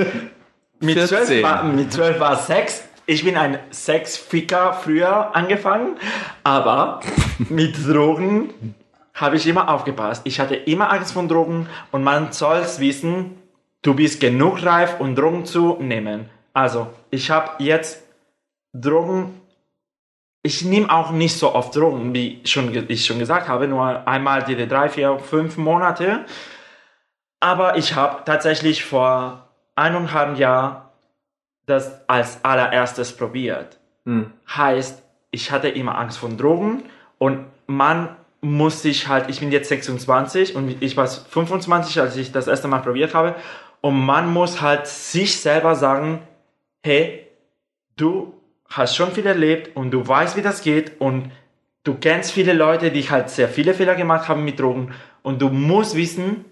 [0.80, 1.44] Mit 12, 14.
[1.44, 2.84] war, mit 12 war Sex.
[3.06, 5.96] Ich bin ein Sexficker früher angefangen,
[6.44, 7.00] aber
[7.50, 8.74] mit Drogen
[9.14, 10.22] habe ich immer aufgepasst.
[10.26, 13.38] Ich hatte immer Angst von Drogen und man soll wissen,
[13.82, 16.30] du bist genug reif, um Drogen zu nehmen.
[16.54, 18.04] Also, ich habe jetzt
[18.74, 19.38] Drogen.
[20.44, 24.08] Ich nehme auch nicht so oft Drogen, wie schon, ge- ich schon gesagt habe, nur
[24.08, 26.26] einmal jede drei, vier, fünf Monate.
[27.42, 30.84] Aber ich habe tatsächlich vor eineinhalb Jahren
[31.66, 33.80] das als allererstes probiert.
[34.56, 36.84] Heißt, ich hatte immer Angst vor Drogen
[37.18, 42.32] und man muss sich halt, ich bin jetzt 26 und ich war 25, als ich
[42.32, 43.36] das erste Mal probiert habe
[43.82, 46.22] und man muss halt sich selber sagen,
[46.84, 47.28] hey,
[47.96, 48.34] du
[48.68, 51.32] hast schon viel erlebt und du weißt, wie das geht und
[51.84, 55.50] du kennst viele Leute, die halt sehr viele Fehler gemacht haben mit Drogen und du
[55.50, 56.46] musst wissen,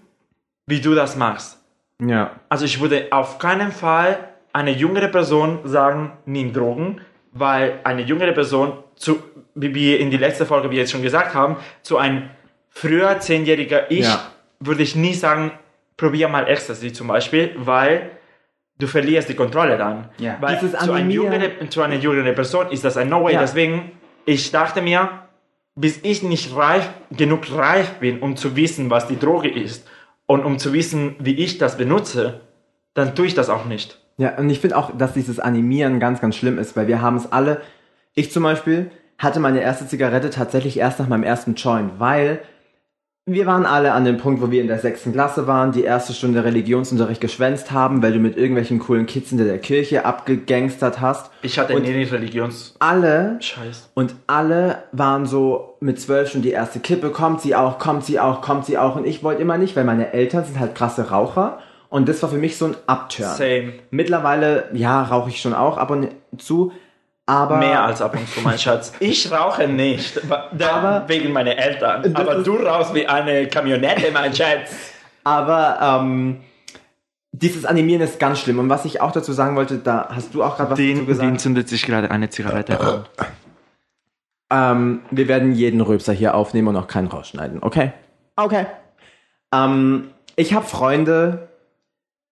[0.69, 1.57] wie du das machst.
[2.01, 2.31] Ja.
[2.47, 7.01] Also ich würde auf keinen Fall eine jüngere Person sagen, nimm Drogen,
[7.33, 9.19] weil eine jüngere Person, zu,
[9.55, 12.29] wie wir in die letzte Folge, wie wir jetzt schon gesagt haben, zu einem
[12.69, 14.21] früher zehnjähriger Ich, Ja.
[14.59, 15.51] würde ich nie sagen,
[15.97, 18.11] probier mal Ecstasy zum Beispiel, weil
[18.77, 20.09] du verlierst die Kontrolle dann.
[20.19, 20.37] Ja.
[20.39, 23.33] Weil Dieses zu, einer Animieren- jüngere, zu einer jüngeren Person ist das ein No-Way.
[23.33, 23.39] Ja.
[23.41, 23.91] Deswegen,
[24.25, 25.09] ich dachte mir,
[25.75, 29.87] bis ich nicht reif, genug reif bin, um zu wissen, was die Droge ist
[30.29, 32.41] und um zu wissen, wie ich das benutze,
[32.93, 33.97] dann tue ich das auch nicht.
[34.17, 37.17] Ja, und ich finde auch, dass dieses Animieren ganz, ganz schlimm ist, weil wir haben
[37.17, 37.61] es alle.
[38.13, 42.41] Ich zum Beispiel hatte meine erste Zigarette tatsächlich erst nach meinem ersten Joint, weil
[43.31, 46.13] wir waren alle an dem Punkt, wo wir in der sechsten Klasse waren, die erste
[46.13, 51.31] Stunde Religionsunterricht geschwänzt haben, weil du mit irgendwelchen coolen Kids in der Kirche abgegangstert hast.
[51.41, 52.75] Ich hatte Und nie Religions...
[52.79, 53.89] Alle Scheiß.
[53.93, 58.19] und alle waren so mit zwölf schon die erste Kippe, kommt sie auch, kommt sie
[58.19, 58.95] auch, kommt sie auch.
[58.95, 61.59] Und ich wollte immer nicht, weil meine Eltern sind halt krasse Raucher.
[61.89, 63.35] Und das war für mich so ein Upturn.
[63.35, 63.73] Same.
[63.89, 66.71] Mittlerweile, ja, rauche ich schon auch ab und zu.
[67.29, 68.91] Aber Mehr als ab und zu, mein Schatz.
[68.99, 72.15] Ich rauche nicht, Aber- wegen meiner Eltern.
[72.15, 74.71] Aber du rauchst wie eine Kamionette, mein Schatz.
[75.23, 76.37] Aber ähm,
[77.31, 78.57] dieses Animieren ist ganz schlimm.
[78.57, 81.39] Und was ich auch dazu sagen wollte, da hast du auch gerade was dazu gesagt.
[81.39, 83.05] zündet sich gerade eine Zigarette an.
[84.51, 87.61] Ähm, wir werden jeden Röpser hier aufnehmen und auch keinen rausschneiden.
[87.61, 87.91] Okay?
[88.35, 88.65] Okay.
[89.53, 91.49] Ähm, ich habe Freunde,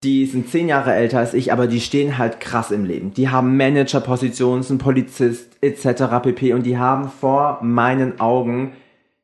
[0.08, 3.14] die sind zehn Jahre älter als ich, aber die stehen halt krass im Leben.
[3.14, 6.22] Die haben Managerpositionen, sind Polizist etc.
[6.24, 6.54] pp.
[6.54, 8.72] Und die haben vor meinen Augen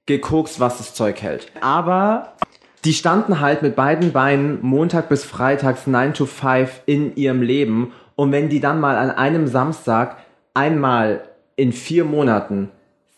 [0.07, 1.49] gekokst, was das Zeug hält.
[1.61, 2.33] Aber
[2.83, 7.93] die standen halt mit beiden Beinen Montag bis Freitags 9 to 5 in ihrem Leben.
[8.15, 10.17] Und wenn die dann mal an einem Samstag
[10.53, 11.21] einmal
[11.55, 12.69] in vier Monaten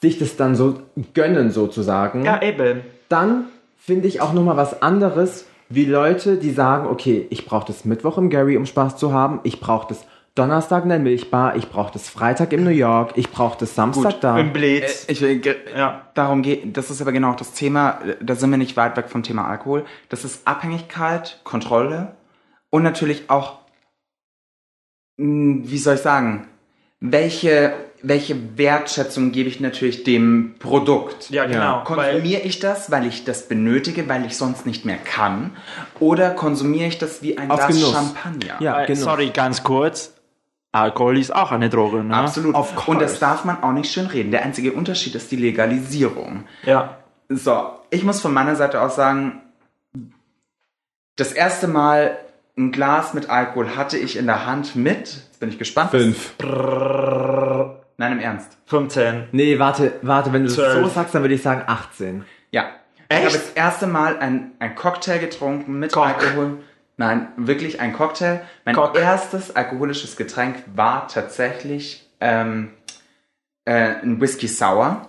[0.02, 0.82] sich das dann so
[1.16, 2.82] gönnen sozusagen, Ja, eben.
[3.10, 7.86] dann finde ich auch nochmal was anderes, wie Leute, die sagen, okay, ich brauche das
[7.86, 11.70] Mittwoch im Gary, um Spaß zu haben, ich brauche das Donnerstag in der Milchbar, ich
[11.70, 14.38] brauche das Freitag im New York, ich brauche das Samstag Gut, da.
[14.38, 15.06] Im Blitz.
[15.08, 16.02] Äh, Ich ge- Ja.
[16.14, 18.98] darum geht, das ist aber genau auch das Thema, äh, da sind wir nicht weit
[18.98, 19.86] weg vom Thema Alkohol.
[20.10, 22.16] Das ist Abhängigkeit, Kontrolle
[22.70, 23.60] und natürlich auch,
[25.18, 26.48] mh, wie soll ich sagen,
[27.00, 27.74] welche,
[28.08, 31.30] welche Wertschätzung gebe ich natürlich dem Produkt?
[31.30, 31.84] Ja, genau.
[31.84, 35.52] Konsumiere ich das, weil ich das benötige, weil ich sonst nicht mehr kann?
[36.00, 37.92] Oder konsumiere ich das wie ein Glas Genuss.
[37.92, 38.56] Champagner?
[38.60, 39.02] Ja, äh, genau.
[39.02, 40.14] sorry, ganz kurz.
[40.72, 42.16] Alkohol ist auch eine Droge, ne?
[42.16, 42.56] Absolut.
[42.86, 44.32] Und das darf man auch nicht schön reden.
[44.32, 46.44] Der einzige Unterschied ist die Legalisierung.
[46.64, 46.98] Ja.
[47.30, 49.42] So, ich muss von meiner Seite aus sagen,
[51.16, 52.18] das erste Mal
[52.58, 55.92] ein Glas mit Alkohol hatte ich in der Hand mit, jetzt bin ich gespannt.
[55.92, 56.34] Fünf.
[57.98, 58.58] Nein, im Ernst.
[58.66, 59.30] 15.
[59.32, 60.84] Nee, warte, warte, wenn du das Zwölf.
[60.84, 62.26] so sagst, dann würde ich sagen 18.
[62.52, 62.70] Ja.
[63.08, 63.20] Echt?
[63.28, 66.06] Ich habe das erste Mal ein, ein Cocktail getrunken mit Cock.
[66.08, 66.58] Alkohol.
[66.98, 68.42] Nein, wirklich ein Cocktail.
[68.66, 68.98] Mein Cock.
[68.98, 72.72] erstes alkoholisches Getränk war tatsächlich ähm,
[73.66, 75.08] äh, ein Whisky Sour.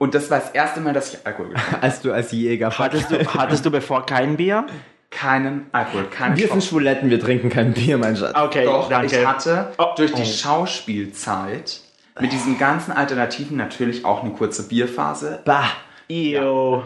[0.00, 1.82] Und das war das erste Mal, dass ich Alkohol getrunken habe.
[1.82, 4.66] Als du als Jäger Hattest du, hattest du bevor kein Bier?
[5.10, 6.62] Keinen Alkohol, keinen Wir sind.
[6.62, 8.34] Schwuletten, wir trinken kein Bier, mein Schatz.
[8.36, 9.06] Okay, Doch, danke.
[9.20, 10.24] ich hatte Oh, durch die oh.
[10.26, 11.80] Schauspielzeit
[12.20, 15.40] mit diesen ganzen Alternativen natürlich auch eine kurze Bierphase.
[15.44, 15.70] Bah.
[16.10, 16.82] Io.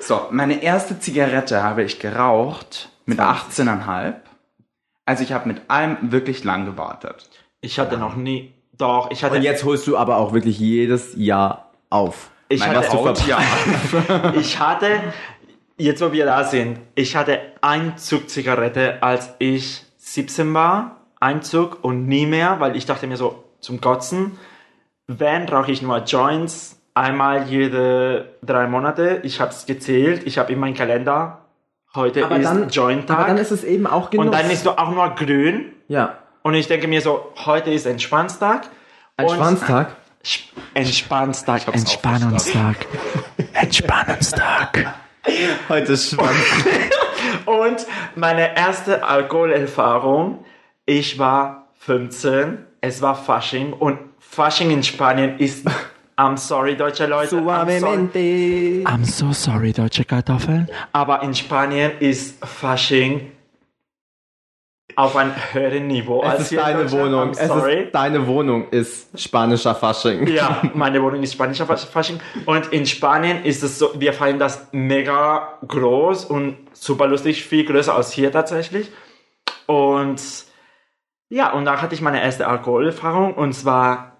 [0.00, 4.14] So, meine erste Zigarette habe ich geraucht mit 18,5.
[5.04, 7.28] Also ich habe mit allem wirklich lang gewartet.
[7.60, 8.54] Ich hatte noch nie.
[8.78, 9.36] Doch, ich hatte.
[9.36, 12.30] Und jetzt holst du aber auch wirklich jedes Jahr auf.
[12.48, 13.40] ich Meine hatte, Haut, ja.
[14.40, 15.00] ich hatte,
[15.82, 20.96] jetzt wo wir da sind, ich hatte ein Zug Zigarette, als ich 17 war.
[21.20, 24.38] Ein Zug und nie mehr, weil ich dachte mir so, zum Kotzen,
[25.06, 29.20] wenn rauche ich nur Joints, einmal jede drei Monate.
[29.22, 31.38] Ich habe es gezählt, ich habe in meinem Kalender,
[31.94, 33.18] heute Aber ist dann, Joint-Tag.
[33.18, 34.26] aber dann ist es eben auch Genuss.
[34.26, 35.72] und dann ist du auch nur grün.
[35.88, 36.18] ja.
[36.44, 37.86] Und ich denke mir so, heute ist.
[40.26, 42.76] Sp- Entspannungstag, hab's Entspannungstag,
[43.52, 44.92] Entspannungstag.
[45.68, 46.36] Heute ist Schwanz.
[47.46, 50.44] Und meine erste Alkoholerfahrung,
[50.86, 55.66] ich war 15, es war Fasching und Fasching in Spanien ist,
[56.16, 58.84] I'm sorry, deutsche Leute, I'm sorry, Suavemente.
[58.84, 63.32] I'm so sorry, deutsche Kartoffeln, aber in Spanien ist Fasching
[64.96, 66.90] auf einem höheren Niveau Es als ist deine.
[66.90, 67.30] Wohnung.
[67.32, 67.84] I'm Es sorry.
[67.84, 70.26] ist, deine Wohnung ist spanischer Fasching.
[70.26, 72.20] Ja, meine Wohnung ist spanischer Fas- Fasching.
[72.46, 77.64] Und in Spanien ist es so, wir feiern das mega groß und super lustig, viel
[77.64, 78.90] größer als hier tatsächlich.
[79.66, 80.20] Und
[81.30, 84.18] ja, und da hatte ich meine erste Alkoholerfahrung und zwar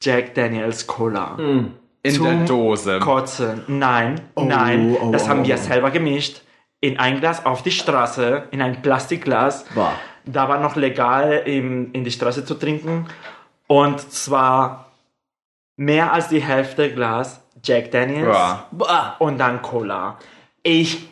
[0.00, 1.36] Jack Daniels Cola.
[1.36, 1.72] Hm.
[2.02, 3.00] In der Dose.
[3.00, 3.64] Kotzen.
[3.66, 5.58] Nein, nein, oh, das oh, haben wir oh.
[5.58, 6.42] selber gemischt.
[6.86, 9.64] In ein Glas auf die Straße, in ein Plastikglas.
[9.74, 9.92] Boah.
[10.24, 13.06] Da war noch legal, in, in die Straße zu trinken.
[13.66, 14.92] Und zwar
[15.76, 18.36] mehr als die Hälfte Glas Jack Daniels.
[18.70, 19.16] Boah.
[19.18, 20.18] und dann Cola.
[20.62, 21.08] Ich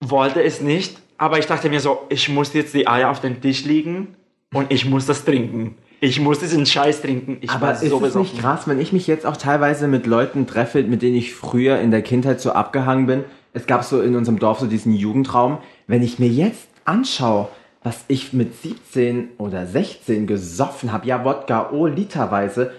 [0.00, 3.40] wollte es nicht, aber ich dachte mir so, ich muss jetzt die Eier auf den
[3.40, 4.16] Tisch liegen
[4.52, 5.76] und ich muss das trinken.
[6.00, 7.38] Ich muss diesen Scheiß trinken.
[7.42, 8.20] Ich Aber war ist so es besoffen.
[8.22, 11.78] nicht krass, wenn ich mich jetzt auch teilweise mit Leuten treffe, mit denen ich früher
[11.78, 13.24] in der Kindheit so abgehangen bin?
[13.52, 15.58] Es gab so in unserem Dorf so diesen Jugendraum.
[15.86, 17.48] Wenn ich mir jetzt anschaue,
[17.82, 22.72] was ich mit 17 oder 16 gesoffen habe, ja Wodka, oh literweise,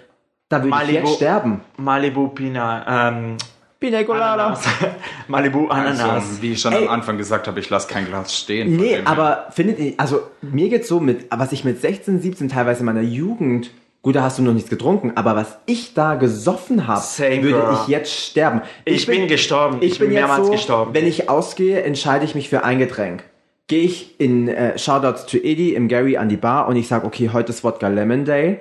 [0.50, 1.62] da würde ich jetzt sterben.
[1.78, 3.38] Malibu Pina, ähm,
[3.80, 4.48] Pina Colada.
[4.48, 4.68] Ananas.
[5.28, 6.02] Malibu Ananas.
[6.02, 6.86] Also, wie ich schon Ey.
[6.86, 8.76] am Anfang gesagt habe, ich lasse kein Glas stehen.
[8.76, 12.82] Nee, aber findet ihr, also mir geht's so mit, was ich mit 16, 17 teilweise
[12.82, 13.72] in meiner Jugend,
[14.02, 17.02] gut, da hast du noch nichts getrunken, aber was ich da gesoffen habe,
[17.42, 18.62] würde ich jetzt sterben.
[18.86, 19.78] Ich bin gestorben.
[19.82, 20.94] Ich, Ich bin bin jetzt mehrmals so, gestorben.
[20.94, 23.24] wenn ich ausgehe, entscheide ich mich für ein Getränk.
[23.68, 27.06] Gehe ich in äh, Shoutouts to Eddie im Gary an die Bar und ich sage,
[27.06, 28.60] okay, heute ist Wodka Lemon Day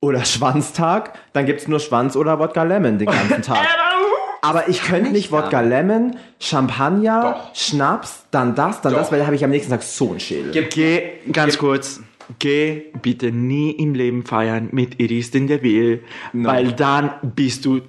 [0.00, 3.66] oder Schwanztag, dann gibt's nur Schwanz oder Wodka Lemon den ganzen Tag.
[4.42, 7.54] Aber ich könnte nicht Wodka Lemon, Champagner, Doch.
[7.56, 9.12] Schnaps, dann das, dann das, Doch.
[9.12, 10.52] weil da habe ich am nächsten Tag so einen Schädel.
[10.70, 12.00] Geh, ganz kurz,
[12.38, 17.80] geh bitte nie im Leben feiern mit Iris in der Will, weil dann bist du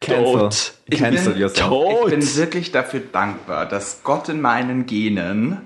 [0.00, 0.74] tot.
[0.86, 1.72] Ich Cancel bin, yourself.
[2.04, 5.58] ich bin wirklich dafür dankbar, dass Gott in meinen Genen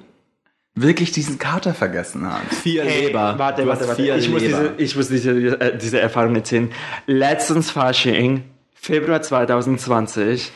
[0.75, 2.43] wirklich diesen Kater vergessen hat.
[2.63, 3.39] Vier Leber.
[3.39, 4.03] Warte, warte, warte.
[4.03, 6.71] Vier Ich muss, diese, ich muss diese, äh, diese Erfahrung erzählen.
[7.07, 10.51] Letztens Fasching, Februar 2020.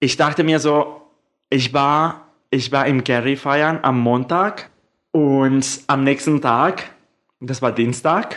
[0.00, 1.02] Ich dachte mir so,
[1.50, 4.70] ich war, ich war im Gary feiern am Montag
[5.12, 6.90] und am nächsten Tag,
[7.40, 8.36] das war Dienstag.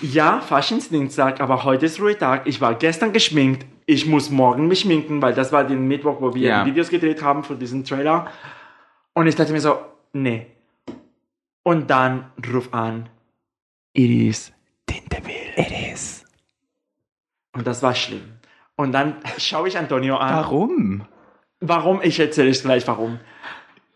[0.00, 2.46] Ja, Faschingsdienstag, aber heute ist Ruhetag.
[2.46, 3.66] Ich war gestern geschminkt.
[3.86, 6.66] Ich muss morgen mich schminken, weil das war den Mittwoch, wo wir Ja.
[6.66, 8.30] Videos gedreht haben für diesen Trailer.
[9.14, 9.78] Und ich dachte mir so,
[10.12, 10.46] nee.
[11.62, 13.08] Und dann ruf an,
[13.92, 14.52] Iris
[14.86, 15.54] Tinteville.
[15.56, 16.24] Iris.
[17.52, 18.24] Und das war schlimm.
[18.74, 20.34] Und dann schaue ich Antonio an.
[20.34, 21.06] Warum?
[21.60, 22.00] Warum?
[22.02, 23.18] Ich erzähle es gleich warum.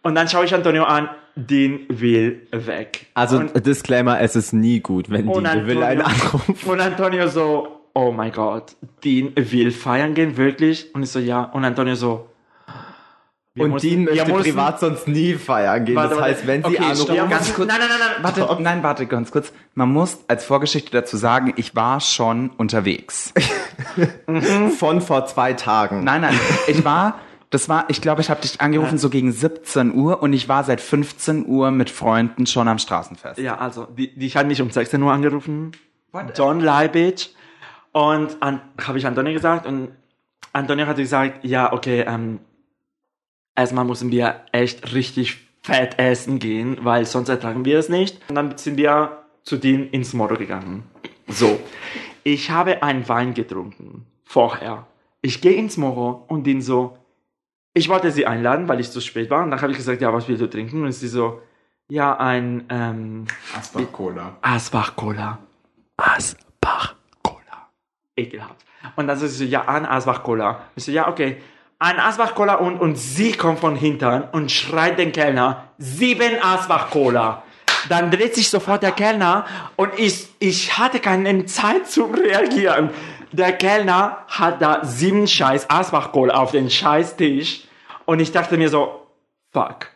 [0.03, 3.07] Und dann schaue ich Antonio an, den will weg.
[3.15, 6.55] Also und, Disclaimer, es ist nie gut, wenn die will einen anrufen.
[6.67, 10.95] und Antonio so, oh mein Gott, Dean will feiern gehen, wirklich?
[10.95, 11.43] Und ich so, ja.
[11.45, 12.27] Und Antonio so,
[13.55, 15.97] wir Und mussten- Dean möchte mussten- privat sonst nie feiern gehen.
[15.97, 17.69] Warte, das heißt, wenn sie Okay, anrufen, stopp, ganz kurz.
[17.69, 18.23] Nein, nein, nein, nein.
[18.47, 19.53] Warte, nein, warte, ganz kurz.
[19.75, 23.35] Man muss als Vorgeschichte dazu sagen, ich war schon unterwegs.
[24.79, 26.05] von vor zwei Tagen.
[26.05, 26.39] Nein, nein,
[26.69, 27.19] ich war,
[27.51, 30.63] das war, ich glaube, ich habe dich angerufen so gegen 17 Uhr und ich war
[30.63, 33.41] seit 15 Uhr mit Freunden schon am Straßenfest.
[33.41, 35.73] Ja, also, die, die hat mich um 16 Uhr angerufen.
[36.37, 37.35] John Leibich.
[37.93, 39.91] Und an, habe ich Antonio gesagt und
[40.53, 42.39] Antonio hat gesagt, ja, okay, ähm,
[43.57, 48.21] erstmal müssen wir echt richtig fett essen gehen, weil sonst ertragen wir es nicht.
[48.29, 50.85] Und dann sind wir zu denen ins Motto gegangen.
[51.27, 51.59] So,
[52.23, 54.87] ich habe einen Wein getrunken vorher.
[55.21, 56.97] Ich gehe ins Moro und den so,
[57.75, 59.43] ich wollte sie einladen, weil ich zu spät war.
[59.43, 60.85] Und dann habe ich gesagt, ja, was willst du trinken?
[60.85, 61.43] Und sie so,
[61.89, 64.37] ja, ein ähm, Asbach Cola.
[64.43, 65.39] Asbach Cola.
[65.97, 67.71] Asbach Cola.
[68.17, 68.57] Ekelhaft.
[68.97, 70.63] Und dann sagt sie so, ja, ein Asbach Cola.
[70.77, 71.41] Ich so, ja, okay.
[71.79, 76.91] Ein Asbach Cola und, und sie kommt von hinten und schreit den Kellner, sieben Asbach
[76.91, 77.43] Cola.
[77.89, 82.91] Dann dreht sich sofort der Kellner und ich, ich hatte keine Zeit zu reagieren.
[83.33, 87.63] Der Kellner hat da sieben scheiß Asbach Cola auf den scheiß Tisch
[88.07, 89.07] und ich dachte mir so,
[89.53, 89.89] fuck.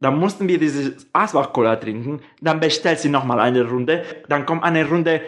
[0.00, 2.20] Dann mussten wir dieses Asbach Cola trinken.
[2.40, 4.04] Dann bestellt sie nochmal eine Runde.
[4.28, 5.22] Dann kommt eine Runde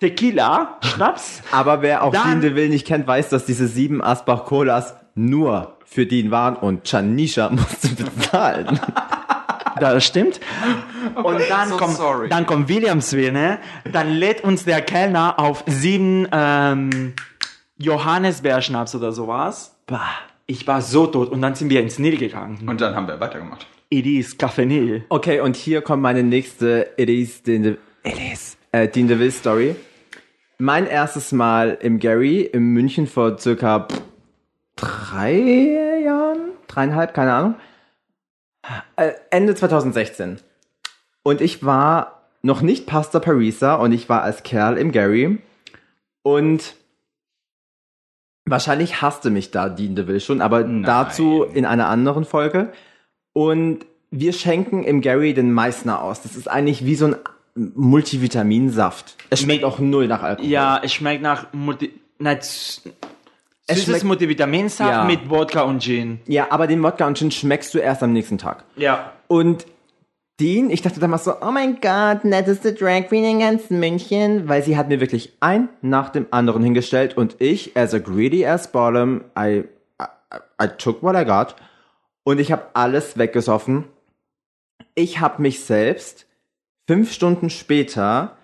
[0.00, 1.42] Tequila, Schnaps.
[1.50, 6.06] Aber wer auch Dann- DeVille nicht kennt, weiß, dass diese sieben Asbach Colas nur für
[6.06, 8.80] Dean waren und Chanisha musste bezahlen.
[9.78, 10.40] Das stimmt.
[11.22, 12.28] Und dann so kommt, sorry.
[12.28, 13.58] dann kommt Williamswilne.
[13.90, 17.14] Dann lädt uns der Kellner auf sieben ähm,
[17.78, 19.76] Johannisbeerschnaps oder sowas.
[19.86, 20.00] Bah,
[20.46, 21.30] ich war so tot.
[21.30, 22.68] Und dann sind wir ins Nil gegangen.
[22.68, 23.66] Und dann haben wir weitergemacht.
[23.90, 25.04] Edis Café Nil.
[25.10, 28.56] Okay, und hier kommt meine nächste It is Dean, It is.
[28.72, 29.76] Äh, Dean DeVille Story.
[30.58, 33.88] Mein erstes Mal im Gary in München vor circa
[34.76, 37.54] drei Jahren, dreieinhalb, keine Ahnung.
[38.96, 40.38] Äh, Ende 2016.
[41.22, 45.38] Und ich war noch nicht Pastor Parisa und ich war als Kerl im Gary.
[46.22, 46.74] Und
[48.44, 50.82] wahrscheinlich hasste mich da Dean DeVille schon, aber Nein.
[50.82, 52.72] dazu in einer anderen Folge.
[53.32, 56.22] Und wir schenken im Gary den Meißner aus.
[56.22, 57.16] Das ist eigentlich wie so ein
[57.54, 59.16] Multivitaminsaft.
[59.30, 60.48] Es schmeckt auch null nach Alkohol.
[60.48, 61.92] Ja, es schmeckt nach Multi...
[63.66, 65.04] Es süßes Multivitaminsaft Ja.
[65.04, 66.20] mit Wodka und Gin.
[66.26, 68.64] Ja, aber den Wodka und Gin schmeckst du erst am nächsten Tag.
[68.76, 69.12] Ja.
[69.28, 69.66] Und
[70.40, 74.62] den, ich dachte damals so, oh mein Gott, netteste Drag Queen in ganz München, weil
[74.64, 78.72] sie hat mir wirklich ein nach dem anderen hingestellt und ich, as a greedy as
[78.72, 79.64] bottom, I,
[80.00, 80.04] I,
[80.64, 81.54] I took what I got
[82.24, 83.84] und ich habe alles weggesoffen.
[84.94, 86.26] Ich habe mich selbst
[86.88, 88.36] fünf Stunden später,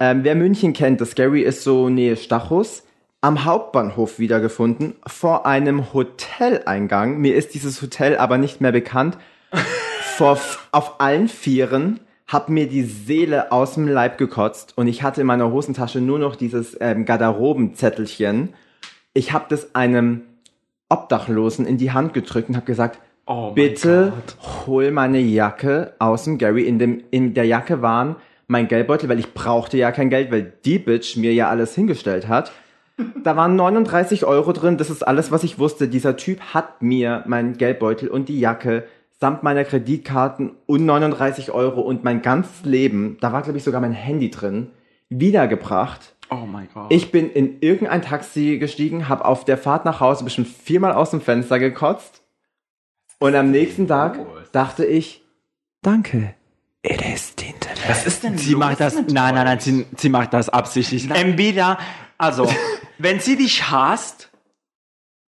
[0.00, 2.82] ähm, wer München kennt, das Gary ist so Nähe Stachus,
[3.20, 7.18] am Hauptbahnhof wiedergefunden, vor einem Hoteleingang.
[7.18, 9.18] Mir ist dieses Hotel aber nicht mehr bekannt
[10.16, 10.38] vor,
[10.72, 15.26] auf allen Vieren, hab mir die Seele aus dem Leib gekotzt und ich hatte in
[15.26, 18.54] meiner Hosentasche nur noch dieses ähm, Garderobenzettelchen
[19.14, 20.22] Ich habe das einem
[20.90, 24.66] Obdachlosen in die Hand gedrückt und habe gesagt, Oh bitte Gott.
[24.66, 26.62] hol meine Jacke aus dem Gary.
[26.62, 30.52] In, dem, in der Jacke waren mein Geldbeutel, weil ich brauchte ja kein Geld, weil
[30.64, 32.52] die Bitch mir ja alles hingestellt hat.
[33.22, 35.88] Da waren 39 Euro drin, das ist alles, was ich wusste.
[35.88, 38.84] Dieser Typ hat mir meinen Geldbeutel und die Jacke
[39.20, 43.80] samt meiner Kreditkarten und 39 Euro und mein ganzes Leben, da war glaube ich sogar
[43.80, 44.70] mein Handy drin,
[45.08, 46.14] wiedergebracht.
[46.30, 46.92] Oh mein Gott.
[46.92, 51.10] Ich bin in irgendein Taxi gestiegen, habe auf der Fahrt nach Hause bestimmt viermal aus
[51.10, 52.22] dem Fenster gekotzt.
[53.18, 54.18] Und am nächsten Tag
[54.52, 55.24] dachte ich,
[55.82, 56.34] danke,
[56.82, 57.37] it is.
[57.88, 60.48] Was ist denn Sie los macht das, mit nein, nein, nein, sie, sie macht das
[60.48, 61.10] absichtlich.
[61.10, 61.78] Entweder,
[62.18, 62.50] also,
[62.98, 64.30] wenn sie dich hasst,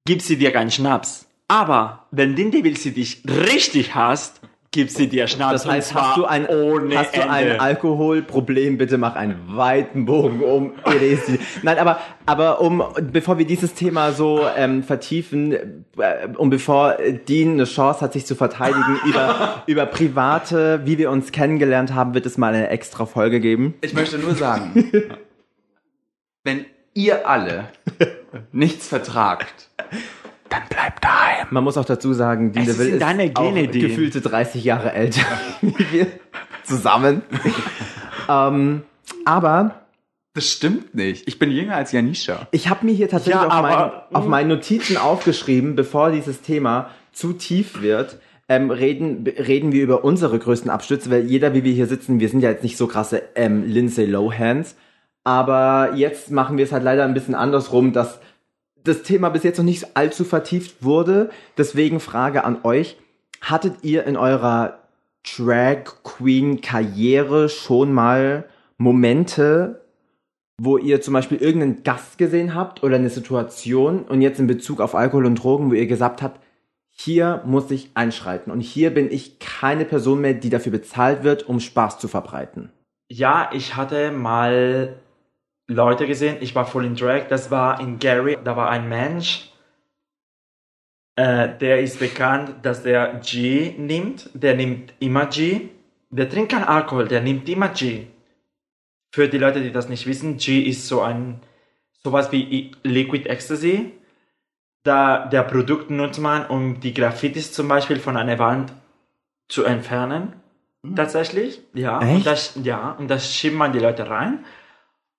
[0.06, 1.26] gibt sie dir keinen Schnaps.
[1.48, 4.40] Aber wenn Dindy will sie dich richtig hasst,
[4.72, 5.64] gibt sie dir Schnaps.
[5.64, 7.60] Das heißt, und zwar hast du ein, ohne hast du ein Ende.
[7.60, 10.74] Alkoholproblem, bitte mach einen weiten Bogen um.
[11.62, 17.54] Nein, aber, aber um, bevor wir dieses Thema so ähm, vertiefen, äh, und bevor Dean
[17.54, 22.26] eine Chance hat, sich zu verteidigen über, über private, wie wir uns kennengelernt haben, wird
[22.26, 23.74] es mal eine extra Folge geben.
[23.80, 24.92] Ich möchte nur sagen,
[26.44, 27.68] wenn ihr alle
[28.52, 29.69] nichts vertragt,
[30.50, 31.46] dann bleibt daheim.
[31.50, 33.88] Man muss auch dazu sagen, Dean Es DeVille sind ist deine Gene, auch Dean.
[33.88, 35.22] gefühlte 30 Jahre älter
[35.62, 36.06] wie wir
[36.64, 37.22] zusammen.
[38.28, 38.82] ähm,
[39.24, 39.82] aber
[40.34, 41.26] Das stimmt nicht.
[41.28, 42.46] Ich bin jünger als Janisha.
[42.52, 46.90] ich habe mir hier tatsächlich Ja, auf, meinen, auf meinen Notizen aufgeschrieben, bevor dieses Thema
[47.12, 51.72] zu tief wird, ähm, reden, reden wir über unsere größten Abstürze, weil jeder, wie wir
[51.72, 54.74] hier sitzen, wir sind ja jetzt nicht so krasse ähm, Lindsay Lohans,
[55.24, 58.20] aber jetzt machen wir es halt leider ein bisschen andersrum, dass
[58.84, 61.30] das Thema bis jetzt noch nicht allzu vertieft wurde.
[61.56, 62.96] Deswegen Frage an euch.
[63.40, 64.78] Hattet ihr in eurer
[65.24, 68.44] Drag Queen Karriere schon mal
[68.78, 69.82] Momente,
[70.60, 74.80] wo ihr zum Beispiel irgendeinen Gast gesehen habt oder eine Situation und jetzt in Bezug
[74.80, 76.40] auf Alkohol und Drogen, wo ihr gesagt habt,
[76.90, 81.48] hier muss ich einschreiten und hier bin ich keine Person mehr, die dafür bezahlt wird,
[81.48, 82.70] um Spaß zu verbreiten.
[83.08, 84.96] Ja, ich hatte mal
[85.70, 89.50] Leute gesehen, ich war voll in Drag, das war in Gary, da war ein Mensch,
[91.16, 95.68] äh, der ist bekannt, dass der G nimmt, der nimmt immer G,
[96.10, 98.06] der trinkt keinen Alkohol, der nimmt immer G.
[99.12, 101.40] Für die Leute, die das nicht wissen, G ist so ein,
[102.02, 103.92] sowas wie Liquid Ecstasy.
[104.82, 108.72] Da, der Produkt nutzt man, um die Graffitis zum Beispiel von einer Wand
[109.48, 110.32] zu entfernen.
[110.96, 112.00] Tatsächlich, ja.
[112.00, 112.16] Echt?
[112.16, 114.44] Und das, ja, und das schiebt man die Leute rein.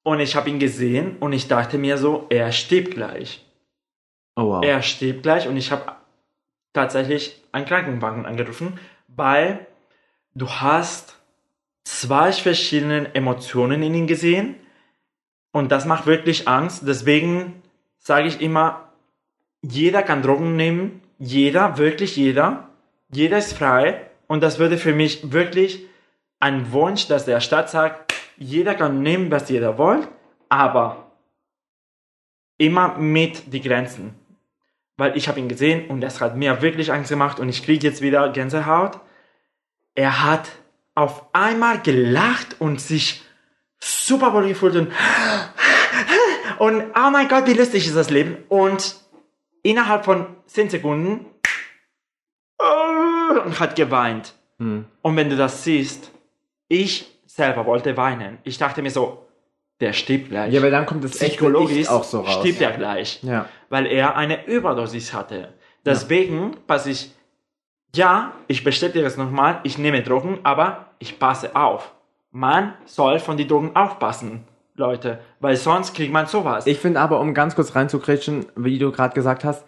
[0.03, 3.45] Und ich habe ihn gesehen und ich dachte mir so, er stirbt gleich.
[4.35, 4.63] Oh wow.
[4.63, 5.95] Er stirbt gleich und ich habe
[6.73, 9.67] tatsächlich einen Krankenwagen angerufen, weil
[10.33, 11.17] du hast
[11.83, 14.55] zwei verschiedene Emotionen in ihm gesehen
[15.51, 16.83] und das macht wirklich Angst.
[16.87, 17.61] Deswegen
[17.97, 18.89] sage ich immer,
[19.61, 22.69] jeder kann Drogen nehmen, jeder, wirklich jeder,
[23.11, 25.85] jeder ist frei und das würde für mich wirklich
[26.39, 28.10] ein Wunsch, dass der Staat sagt,
[28.41, 30.07] jeder kann nehmen, was jeder will,
[30.49, 31.11] aber
[32.57, 34.15] immer mit die Grenzen.
[34.97, 37.87] Weil ich habe ihn gesehen und das hat mir wirklich Angst gemacht und ich kriege
[37.87, 38.99] jetzt wieder Gänsehaut.
[39.93, 40.49] Er hat
[40.95, 43.21] auf einmal gelacht und sich
[43.79, 44.91] super wohl gefühlt und,
[46.57, 48.37] und oh mein Gott, wie lustig ist das Leben.
[48.49, 48.95] Und
[49.61, 51.25] innerhalb von 10 Sekunden
[53.45, 54.33] und hat geweint.
[54.57, 54.85] Hm.
[55.01, 56.11] Und wenn du das siehst,
[56.67, 58.37] ich selber wollte weinen.
[58.43, 59.25] Ich dachte mir so,
[59.79, 60.53] der stirbt gleich.
[60.53, 62.39] Ja, weil dann kommt das echte Psychologisch Ich auch so raus.
[62.39, 63.19] stirbt er gleich.
[63.23, 63.45] Ja.
[63.69, 65.53] Weil er eine Überdosis hatte.
[65.85, 67.11] Deswegen passe ich,
[67.95, 71.91] ja, ich bestätige es nochmal, ich nehme Drogen, aber ich passe auf.
[72.31, 74.43] Man soll von den Drogen aufpassen,
[74.75, 76.67] Leute, weil sonst kriegt man sowas.
[76.67, 79.65] Ich finde aber, um ganz kurz reinzukretschen, wie du gerade gesagt hast,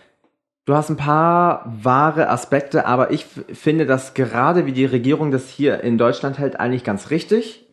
[0.65, 5.49] du hast ein paar wahre Aspekte, aber ich finde, dass gerade wie die Regierung das
[5.49, 7.67] hier in Deutschland hält, eigentlich ganz richtig,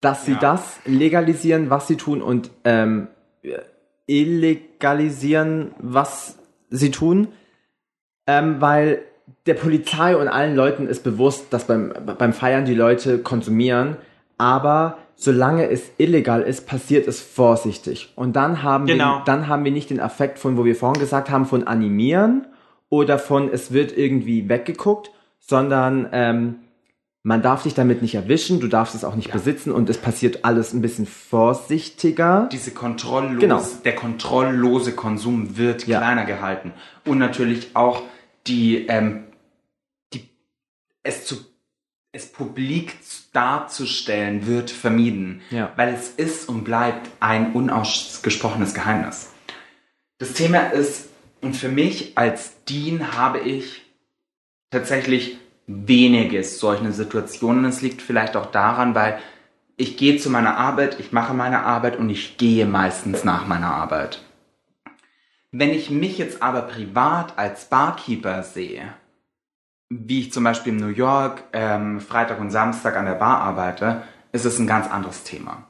[0.00, 0.38] dass sie Ja.
[0.38, 3.08] das legalisieren, was sie tun und ähm,
[4.06, 6.38] illegalisieren, was
[6.70, 7.28] sie tun,
[8.26, 9.02] ähm, weil
[9.46, 13.96] der Polizei und allen Leuten ist bewusst, dass beim, beim Feiern die Leute konsumieren,
[14.38, 18.12] aber solange es illegal ist, passiert es vorsichtig.
[18.16, 19.18] Und dann haben, Genau.
[19.18, 22.46] wir, dann haben wir nicht den Effekt von, wo wir vorhin gesagt haben, von animieren
[22.90, 26.56] oder von es wird irgendwie weggeguckt, sondern ähm,
[27.22, 30.44] man darf dich damit nicht erwischen, du darfst es auch nicht besitzen und es passiert
[30.44, 32.48] alles ein bisschen vorsichtiger.
[32.52, 33.62] Diese kontrolllose, Genau.
[33.84, 35.98] der kontrolllose Konsum wird Ja.
[35.98, 36.72] kleiner gehalten.
[37.04, 38.02] Und natürlich auch
[38.46, 39.24] die, ähm,
[40.12, 40.28] die,
[41.02, 41.36] es zu,
[42.12, 42.96] es publik
[43.32, 45.42] darzustellen wird vermieden.
[45.50, 45.72] Ja.
[45.76, 49.32] Weil es ist und bleibt ein unausgesprochenes Geheimnis.
[50.18, 51.08] Das Thema ist,
[51.42, 53.82] und für mich als Dean habe ich
[54.70, 57.64] tatsächlich weniges solche Situationen.
[57.66, 59.18] Es liegt vielleicht auch daran, weil
[59.76, 63.74] ich gehe zu meiner Arbeit, ich mache meine Arbeit und ich gehe meistens nach meiner
[63.74, 64.22] Arbeit.
[65.52, 68.94] Wenn ich mich jetzt aber privat als Barkeeper sehe,
[69.88, 74.02] wie ich zum Beispiel in New York ähm, Freitag und Samstag an der Bar arbeite,
[74.32, 75.64] ist es ein ganz anderes Thema.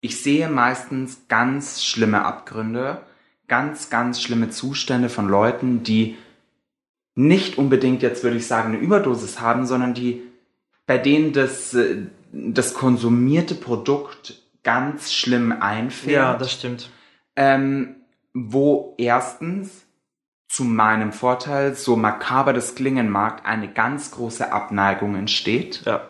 [0.00, 3.02] Ich sehe meistens ganz schlimme Abgründe,
[3.48, 6.16] ganz, ganz schlimme Zustände von Leuten, die
[7.14, 10.22] nicht unbedingt jetzt, würde ich sagen, eine Überdosis haben, sondern die,
[10.86, 12.02] bei denen das, äh,
[12.32, 16.14] das konsumierte Produkt ganz schlimm einfällt.
[16.14, 16.90] Ja, das stimmt.
[17.34, 17.96] Ähm,
[18.34, 19.85] wo erstens
[20.48, 25.82] zu meinem Vorteil, so makaber das klingen mag, eine ganz große Abneigung entsteht.
[25.84, 26.08] Ja.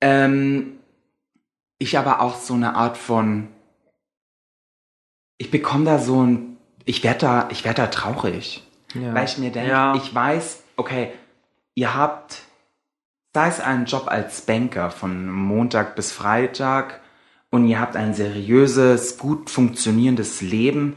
[0.00, 0.78] Ähm,
[1.78, 3.48] ich aber auch so eine Art von,
[5.38, 8.66] ich bekomme da so ein, ich werde da, ich werde da traurig.
[8.94, 9.14] Ja.
[9.14, 9.94] Weil ich mir denke, Ja.
[9.94, 11.12] ich weiß, okay,
[11.74, 12.42] ihr habt,
[13.34, 17.00] sei es einen Job als Banker von Montag bis Freitag
[17.50, 20.96] und ihr habt ein seriöses, gut funktionierendes Leben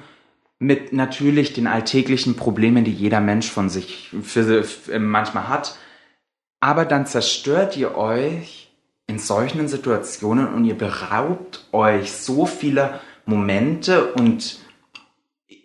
[0.63, 5.77] mit natürlich den alltäglichen Problemen, die jeder Mensch von sich für, für, manchmal hat.
[6.61, 8.71] Aber dann zerstört ihr euch
[9.05, 14.59] in solchen Situationen und ihr beraubt euch so viele Momente und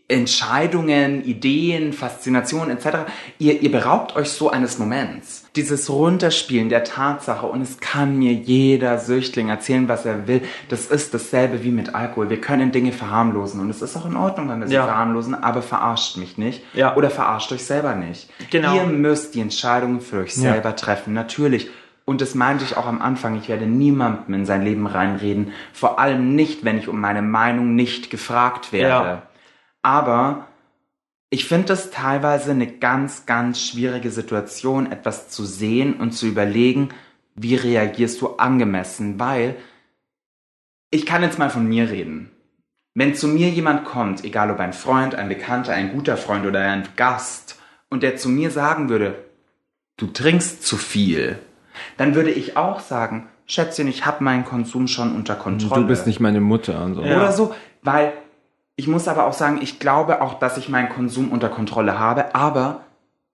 [0.09, 2.99] Entscheidungen, Ideen, Faszinationen etc.
[3.39, 5.45] Ihr, ihr beraubt euch so eines Moments.
[5.57, 10.43] Dieses Runterspielen der Tatsache und es kann mir jeder Süchtling erzählen, was er will.
[10.69, 12.31] Das ist dasselbe wie mit Alkohol.
[12.31, 14.85] Wir können Dinge verharmlosen und es ist auch in Ordnung, wenn wir sie Ja.
[14.85, 16.95] verharmlosen, aber verarscht mich nicht Ja.
[16.97, 18.29] oder verarscht euch selber nicht.
[18.51, 18.77] Genau.
[18.77, 20.53] Ihr müsst die Entscheidungen für euch Ja.
[20.53, 21.71] selber treffen, natürlich.
[22.05, 23.37] Und das meinte ich auch am Anfang.
[23.37, 25.53] Ich werde niemandem in sein Leben reinreden.
[25.75, 29.21] Vor allem nicht, wenn ich um meine Meinung nicht gefragt werde.
[29.83, 30.49] Aber
[31.31, 36.89] ich finde es teilweise eine ganz, ganz schwierige Situation, etwas zu sehen und zu überlegen,
[37.35, 39.57] wie reagierst du angemessen, weil
[40.91, 42.31] ich kann jetzt mal von mir reden.
[42.95, 46.61] Wenn zu mir jemand kommt, egal ob ein Freund, ein Bekannter, ein guter Freund oder
[46.63, 47.59] ein Gast,
[47.91, 49.25] und der zu mir sagen würde,
[49.97, 51.39] du trinkst zu viel,
[51.97, 55.83] dann würde ich auch sagen, Schätzchen, ich habe meinen Konsum schon unter Kontrolle.
[55.83, 57.03] Du bist nicht meine Mutter und so.
[57.03, 57.17] Ja.
[57.17, 58.13] Oder so, weil
[58.79, 62.37] ich muss aber auch sagen, ich glaube auch, dass ich meinen Konsum unter Kontrolle habe,
[62.37, 62.85] aber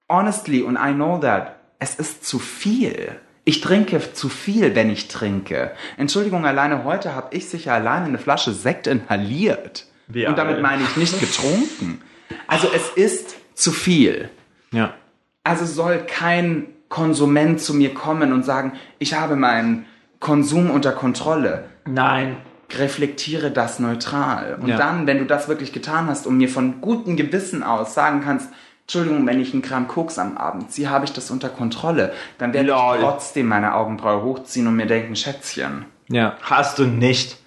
[0.08, 3.12] honestly, und I know that, es ist zu viel.
[3.44, 5.72] Ich trinke zu viel, wenn ich trinke.
[5.98, 9.86] Entschuldigung, alleine heute habe ich sicher alleine eine Flasche Sekt inhaliert.
[10.06, 12.00] Wir und damit meine ich nicht getrunken.
[12.46, 14.30] Also es ist zu viel.
[14.72, 14.94] Ja.
[15.42, 19.84] Also soll kein Konsument zu mir kommen und sagen, ich habe meinen
[20.20, 22.38] Konsum unter Kontrolle Nein.
[22.78, 24.58] Reflektiere das neutral.
[24.60, 24.76] Und Ja.
[24.76, 28.48] dann, wenn du das wirklich getan hast und mir von gutem Gewissen aus sagen kannst,
[28.82, 32.52] Entschuldigung, wenn ich einen Gramm Koks am Abend ziehe, habe ich das unter Kontrolle, dann
[32.52, 32.96] werde Lol.
[32.96, 35.86] ich trotzdem meine Augenbraue hochziehen und mir denken, Schätzchen.
[36.08, 36.36] Ja.
[36.42, 37.38] Hast du nicht.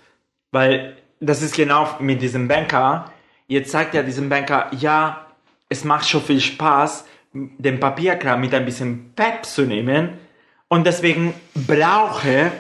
[0.51, 3.11] Weil das ist genau mit diesem Banker.
[3.47, 5.26] Jetzt sagt ja diesem Banker, ja,
[5.70, 10.13] es macht schon viel Spaß, den Papierkram mit ein bisschen Pep zu nehmen.
[10.70, 12.51] Und deswegen brauche,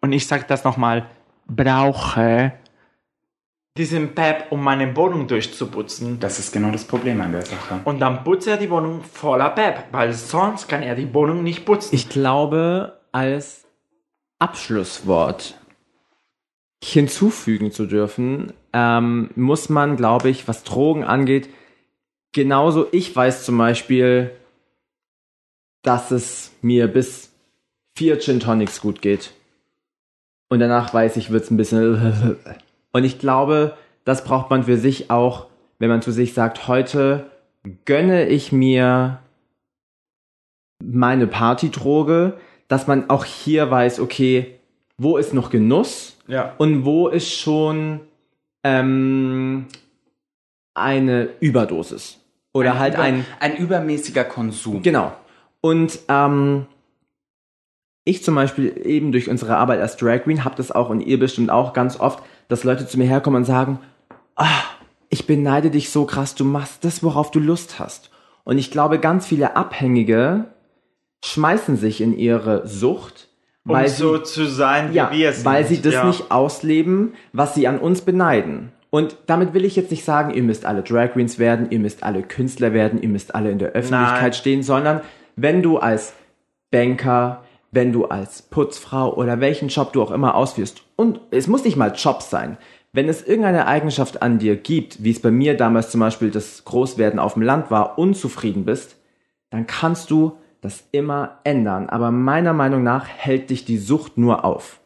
[0.00, 1.06] und ich sage das nochmal,
[1.54, 2.52] brauche
[3.76, 6.20] diesen Pep, um meine Wohnung durchzuputzen.
[6.20, 7.80] Das ist genau das Problem an der Sache.
[7.84, 11.64] Und dann putzt er die Wohnung voller Pep, weil sonst kann er die Wohnung nicht
[11.64, 11.94] putzen.
[11.94, 13.66] Ich glaube, als
[14.38, 15.56] Abschlusswort
[16.82, 21.48] hinzufügen zu dürfen, ähm, muss man, glaube ich, was Drogen angeht,
[22.32, 24.30] genauso, ich weiß zum Beispiel,
[25.82, 27.32] dass es mir bis
[27.96, 29.32] vier Gin Tonics gut geht.
[30.50, 32.36] Und danach weiß ich, wird's ein bisschen.
[32.92, 35.46] Und ich glaube, das braucht man für sich auch,
[35.78, 37.30] wenn man zu sich sagt, heute
[37.84, 39.20] gönne ich mir
[40.82, 42.34] meine Partydroge,
[42.68, 44.58] dass man auch hier weiß, okay,
[44.98, 46.54] wo ist noch Genuss ja.
[46.58, 48.00] und wo ist schon
[48.64, 49.66] ähm,
[50.74, 52.18] eine Überdosis.
[52.52, 54.82] Oder halt über, ein, ein übermäßiger Konsum.
[54.82, 55.12] Genau.
[55.60, 56.66] Und ähm,
[58.10, 61.18] ich zum Beispiel eben durch unsere Arbeit als Drag Queen habe das auch und ihr
[61.18, 63.78] bestimmt auch ganz oft, dass Leute zu mir herkommen und sagen,
[64.36, 64.62] ah,
[65.08, 68.10] ich beneide dich so krass, du machst das, worauf du Lust hast.
[68.44, 70.46] Und ich glaube, ganz viele Abhängige
[71.24, 73.28] schmeißen sich in ihre Sucht,
[73.64, 75.44] Um weil so sie, zu sein, wie ja, wir sind.
[75.44, 76.04] weil sie das ja.
[76.04, 78.72] nicht ausleben, was sie an uns beneiden.
[78.90, 82.02] Und damit will ich jetzt nicht sagen, ihr müsst alle Drag Queens werden, ihr müsst
[82.02, 84.32] alle Künstler werden, ihr müsst alle in der Öffentlichkeit Nein.
[84.32, 85.00] stehen, sondern
[85.36, 86.12] wenn du als
[86.70, 91.64] Banker, wenn du als Putzfrau oder welchen Job du auch immer ausführst, und es muss
[91.64, 92.58] nicht mal Job sein,
[92.92, 96.64] Wenn es irgendeine Eigenschaft an dir gibt, wie es bei mir damals zum Beispiel das
[96.64, 98.96] Großwerden auf dem Land war, unzufrieden bist,
[99.50, 101.88] dann kannst du das immer ändern.
[101.88, 104.79] Aber meiner Meinung nach hält dich die Sucht nur auf.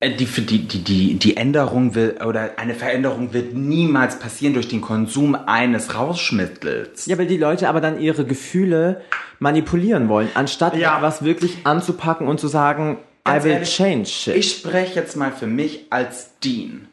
[0.00, 4.80] Äh, Die, die, die, die, Änderung will, oder eine Veränderung wird niemals passieren durch den
[4.82, 7.06] Konsum eines Rauschmittels.
[7.06, 9.02] Ja, weil die Leute aber dann ihre Gefühle
[9.38, 10.96] manipulieren wollen, anstatt Ja.
[10.96, 14.36] etwas wirklich anzupacken und zu sagen, Ganz I will ehrlich, change shit.
[14.36, 16.88] Ich spreche jetzt mal für mich als Dean.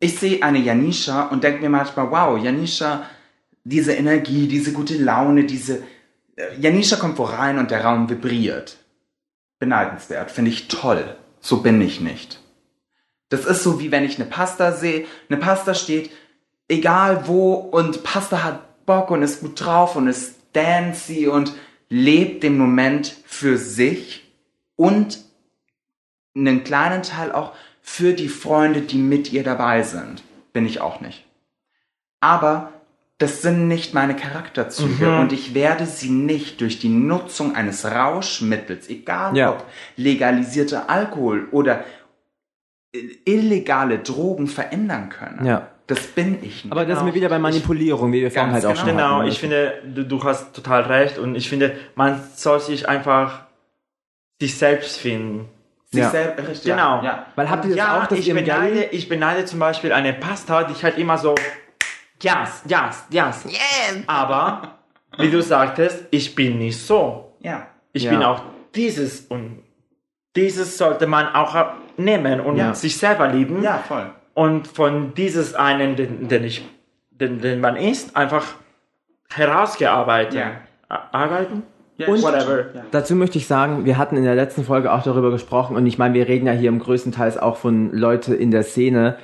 [0.00, 3.02] Ich sehe eine Janisha und denke mir manchmal, wow, Janisha,
[3.64, 5.82] diese Energie, diese gute Laune, diese...
[6.36, 8.76] äh, Janisha kommt wo rein und der Raum vibriert.
[9.60, 11.16] Beneidenswert, finde ich toll.
[11.42, 12.40] So bin ich nicht.
[13.28, 15.06] Das ist so wie wenn ich eine Pasta sehe.
[15.28, 16.10] Eine Pasta steht
[16.68, 21.52] egal wo und Pasta hat Bock und ist gut drauf und ist dancy und
[21.88, 24.32] lebt den Moment für sich
[24.76, 25.18] und
[26.34, 30.22] einen kleinen Teil auch für die Freunde, die mit ihr dabei sind.
[30.52, 31.24] Bin ich auch nicht.
[32.20, 32.72] Aber
[33.18, 35.20] das sind nicht meine Charakterzüge Mhm.
[35.20, 39.50] und ich werde sie nicht durch die Nutzung eines Rauschmittels, egal Ja.
[39.52, 39.64] ob
[39.96, 41.84] legalisierter Alkohol oder
[43.24, 45.46] illegale Drogen verändern können.
[45.46, 45.68] Ja.
[45.86, 46.72] Das bin ich nicht.
[46.72, 49.18] aber das sind wir wieder bei Manipulierung, wie wir vorhin halt auch Ganz schon Genau,
[49.18, 49.28] hatten.
[49.28, 53.46] ich finde, du, du hast total recht und ich finde, man soll sich einfach
[54.40, 55.48] sich selbst finden.
[55.90, 56.10] sich Ja.
[56.10, 57.02] selbst, richtig, Genau.
[57.02, 57.26] Ja.
[57.36, 60.14] Weil habt ihr das ja, auch, dass ich ihr beneide, ich beneide zum Beispiel eine
[60.14, 61.34] Pasta, die halt immer so,
[62.22, 63.46] yes, yes, yes.
[64.06, 64.78] Aber,
[65.18, 67.34] wie du sagtest, ich bin nicht so.
[67.40, 67.66] ja.
[67.94, 68.10] Ich Ja.
[68.12, 68.40] bin auch
[68.74, 69.58] dieses und
[70.34, 71.54] dieses sollte man auch
[71.98, 72.72] nehmen und Ja.
[72.74, 73.62] sich selber lieben.
[73.62, 74.10] Ja, voll.
[74.32, 76.66] Und von dieses einen, den, den ich,
[77.10, 78.46] den, den man ist, einfach
[79.30, 80.34] herausgearbeitet.
[80.34, 80.50] Ja.
[81.12, 81.62] Arbeiten?
[81.98, 82.64] Ja, Und- Whatever.
[82.90, 85.98] Dazu möchte ich sagen, wir hatten in der letzten Folge auch darüber gesprochen und ich
[85.98, 89.16] meine, wir reden ja hier im größten Teils auch von Leute in der Szene.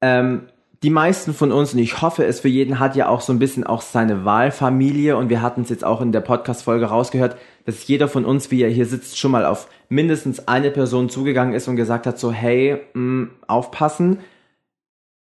[0.00, 0.48] Ähm,
[0.86, 3.40] die meisten von uns, und ich hoffe es für jeden, hat ja auch so ein
[3.40, 7.84] bisschen auch seine Wahlfamilie und wir hatten es jetzt auch in der Podcast-Folge rausgehört, dass
[7.88, 11.66] jeder von uns, wie er hier sitzt, schon mal auf mindestens eine Person zugegangen ist
[11.66, 14.20] und gesagt hat so, hey, mh, aufpassen.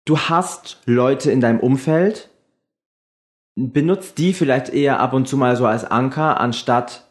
[0.04, 2.30] Du hast Leute in deinem Umfeld,
[3.56, 7.08] benutzt die vielleicht eher ab und zu mal so als Anker, anstatt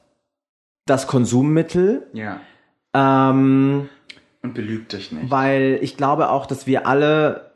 [0.85, 2.09] das Konsummittel.
[2.13, 2.43] ja.
[2.93, 3.89] Ähm,
[4.43, 5.31] Und belügt dich nicht.
[5.31, 7.54] weil ich glaube auch, dass wir alle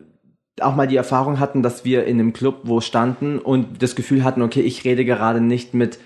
[0.62, 4.24] auch mal die Erfahrung hatten, dass wir in einem Club wo standen und das Gefühl
[4.24, 5.98] hatten, okay, ich rede gerade nicht mit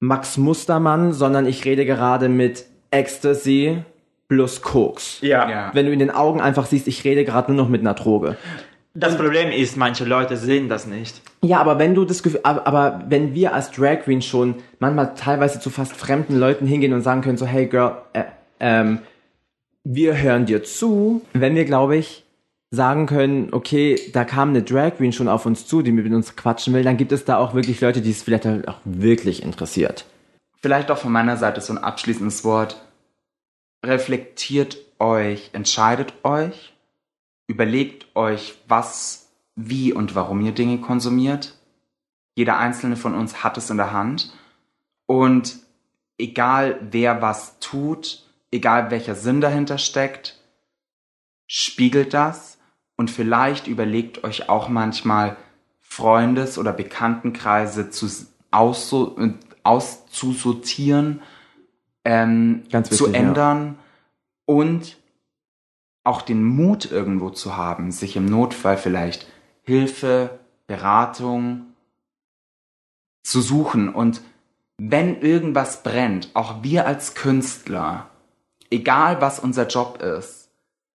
[0.00, 3.82] Max Mustermann, sondern ich rede gerade mit Ecstasy
[4.28, 5.18] plus Koks.
[5.20, 5.48] Ja.
[5.48, 5.70] Ja.
[5.72, 8.36] Wenn du in den Augen einfach siehst, ich rede gerade nur noch mit einer Droge.
[8.94, 11.20] Das Problem ist, manche Leute sehen das nicht.
[11.42, 15.14] Ja, aber wenn du das Gefühl, aber, aber wenn wir als Drag Queen schon manchmal
[15.14, 18.24] teilweise zu fast fremden Leuten hingehen und sagen können, so, hey Girl, äh,
[18.58, 19.00] ähm,
[19.84, 22.24] wir hören dir zu, wenn wir, glaube ich,
[22.70, 26.36] sagen können, okay, da kam eine Drag Queen schon auf uns zu, die mit uns
[26.36, 29.42] quatschen will, dann gibt es da auch wirklich Leute, die es vielleicht halt auch wirklich
[29.42, 30.04] interessiert.
[30.60, 32.82] Vielleicht auch von meiner Seite so ein abschließendes Wort.
[33.84, 36.74] Reflektiert euch, entscheidet euch,
[37.46, 41.54] überlegt euch, was, wie und warum ihr Dinge konsumiert.
[42.34, 44.32] Jeder einzelne von uns hat es in der Hand.
[45.06, 45.58] Und
[46.18, 50.40] egal wer was tut, egal welcher Sinn dahinter steckt,
[51.46, 52.58] spiegelt das
[52.96, 55.36] und vielleicht überlegt euch auch manchmal
[55.80, 58.06] Freundes- oder Bekanntenkreise zu,
[59.18, 59.30] äh,
[59.62, 61.22] auszusortieren,
[62.04, 63.28] ähm, Ganz zu wichtig, ja.
[63.28, 63.78] ändern
[64.44, 64.96] und
[66.04, 69.26] auch den Mut irgendwo zu haben, sich im Notfall vielleicht
[69.62, 70.38] Hilfe,
[70.68, 71.66] Beratung
[73.24, 73.92] zu suchen.
[73.92, 74.20] Und
[74.78, 78.08] wenn irgendwas brennt, auch wir als Künstler,
[78.70, 80.45] egal was unser Job ist,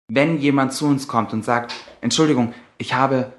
[0.10, 3.32] wenn jemand zu uns kommt und sagt, Entschuldigung, ich habe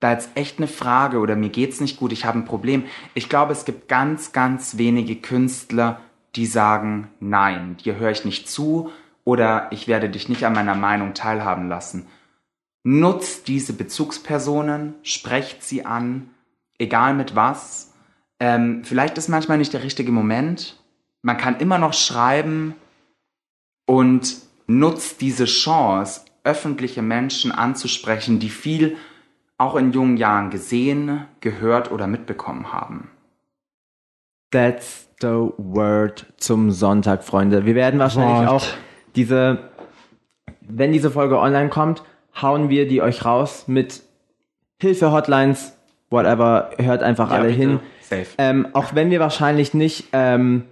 [0.00, 2.84] da jetzt echt eine Frage oder mir geht's nicht gut, ich habe ein Problem.
[3.14, 6.00] Ich glaube, es gibt ganz, ganz wenige Künstler,
[6.34, 8.90] die sagen, nein, dir höre ich nicht zu
[9.24, 12.06] oder ich werde dich nicht an meiner Meinung teilhaben lassen.
[12.84, 16.30] Nutzt diese Bezugspersonen, sprecht sie an,
[16.78, 17.92] egal mit was.
[18.40, 20.82] Ähm, vielleicht ist manchmal nicht der richtige Moment.
[21.22, 22.74] Man kann immer noch schreiben
[23.84, 28.96] und nutzt diese Chance, öffentliche Menschen anzusprechen, die viel
[29.56, 33.10] auch in jungen Jahren gesehen, gehört oder mitbekommen haben.
[34.52, 37.66] That's the word zum Sonntag, Freunde.
[37.66, 38.62] Wir werden wahrscheinlich Wort.
[38.62, 38.66] auch
[39.16, 39.58] diese,
[40.60, 42.02] wenn diese Folge online kommt,
[42.40, 44.02] hauen wir die euch raus mit
[44.80, 45.76] Hilfe, Hotlines,
[46.08, 46.70] whatever.
[46.78, 47.58] Hört einfach alle bitte.
[47.58, 47.80] hin.
[48.00, 48.26] Safe.
[48.38, 50.64] Ähm, auch wenn wir wahrscheinlich nicht ähm,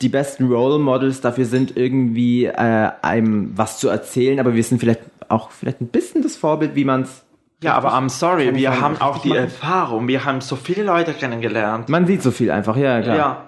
[0.00, 4.78] die besten Role Models dafür sind, irgendwie äh, einem was zu erzählen, aber wir sind
[4.78, 7.24] vielleicht auch vielleicht ein bisschen das Vorbild, wie man es.
[7.62, 9.40] Ja, aber I'm sorry, wir haben auch die machen.
[9.40, 11.88] Erfahrung, wir haben so viele Leute kennengelernt.
[11.88, 13.16] Man sieht so viel einfach, ja, klar.
[13.16, 13.46] Ja,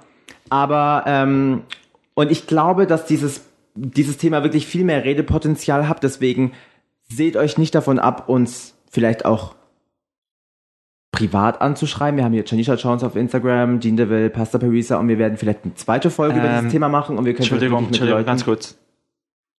[0.49, 1.63] Aber, ähm,
[2.15, 3.43] und ich glaube, dass dieses,
[3.77, 6.53] dieses Thema wirklich viel mehr Redepotenzial hat, deswegen
[7.09, 9.55] seht euch nicht davon ab, uns vielleicht auch
[11.13, 12.17] privat anzuschreiben.
[12.19, 15.65] Wir haben hier Janisha Jones auf Instagram, Jean DeVille, Pasta Parisa und wir werden vielleicht
[15.65, 18.79] eine zweite Folge über Ähm, dieses Thema machen und wir können Entschuldigung, Entschuldigung, ganz kurz.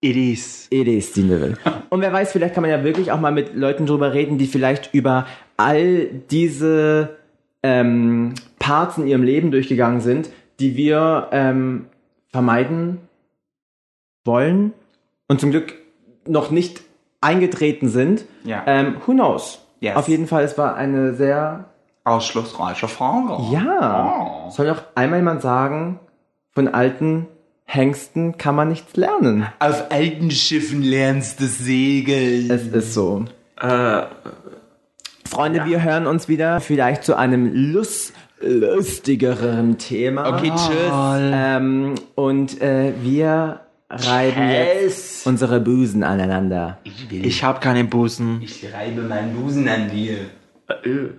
[0.03, 0.67] It is.
[0.71, 1.57] It is Jean DeVille.
[1.89, 4.47] Und wer weiß, vielleicht kann man ja wirklich auch mal mit Leuten drüber reden, die
[4.47, 5.27] vielleicht über
[5.57, 7.17] all diese
[7.61, 10.29] ähm, Parts in ihrem Leben durchgegangen sind,
[10.59, 11.85] die wir ähm,
[12.29, 12.97] vermeiden
[14.25, 14.73] wollen
[15.27, 15.75] und zum Glück
[16.27, 16.81] noch nicht
[17.19, 18.25] eingetreten sind.
[18.43, 18.63] Ja.
[18.65, 19.65] Ähm, who knows?
[19.81, 19.95] Yes.
[19.95, 21.65] Auf jeden Fall, es war eine sehr
[22.03, 23.43] Ausschlussreiche Frage.
[23.51, 24.45] ja.
[24.47, 24.49] Oh.
[24.49, 25.99] Soll auch einmal jemand sagen,
[26.53, 27.27] von alten
[27.65, 29.47] Hengsten kann man nichts lernen.
[29.59, 32.49] Auf alten Schiffen lernst du segeln.
[32.49, 33.25] Es ist so.
[33.59, 34.03] Äh,
[35.27, 40.27] Freunde, wir hören uns wieder vielleicht zu einem lust lustigeren Thema.
[40.27, 40.91] Okay, tschüss.
[40.93, 43.61] Ähm, und äh, wir
[43.91, 46.79] reiben jetzt unsere Busen aneinander.
[46.83, 48.41] Ich ich habe keine Busen.
[48.41, 50.17] ich reibe meinen Busen an dir.
[50.83, 51.11] Äh,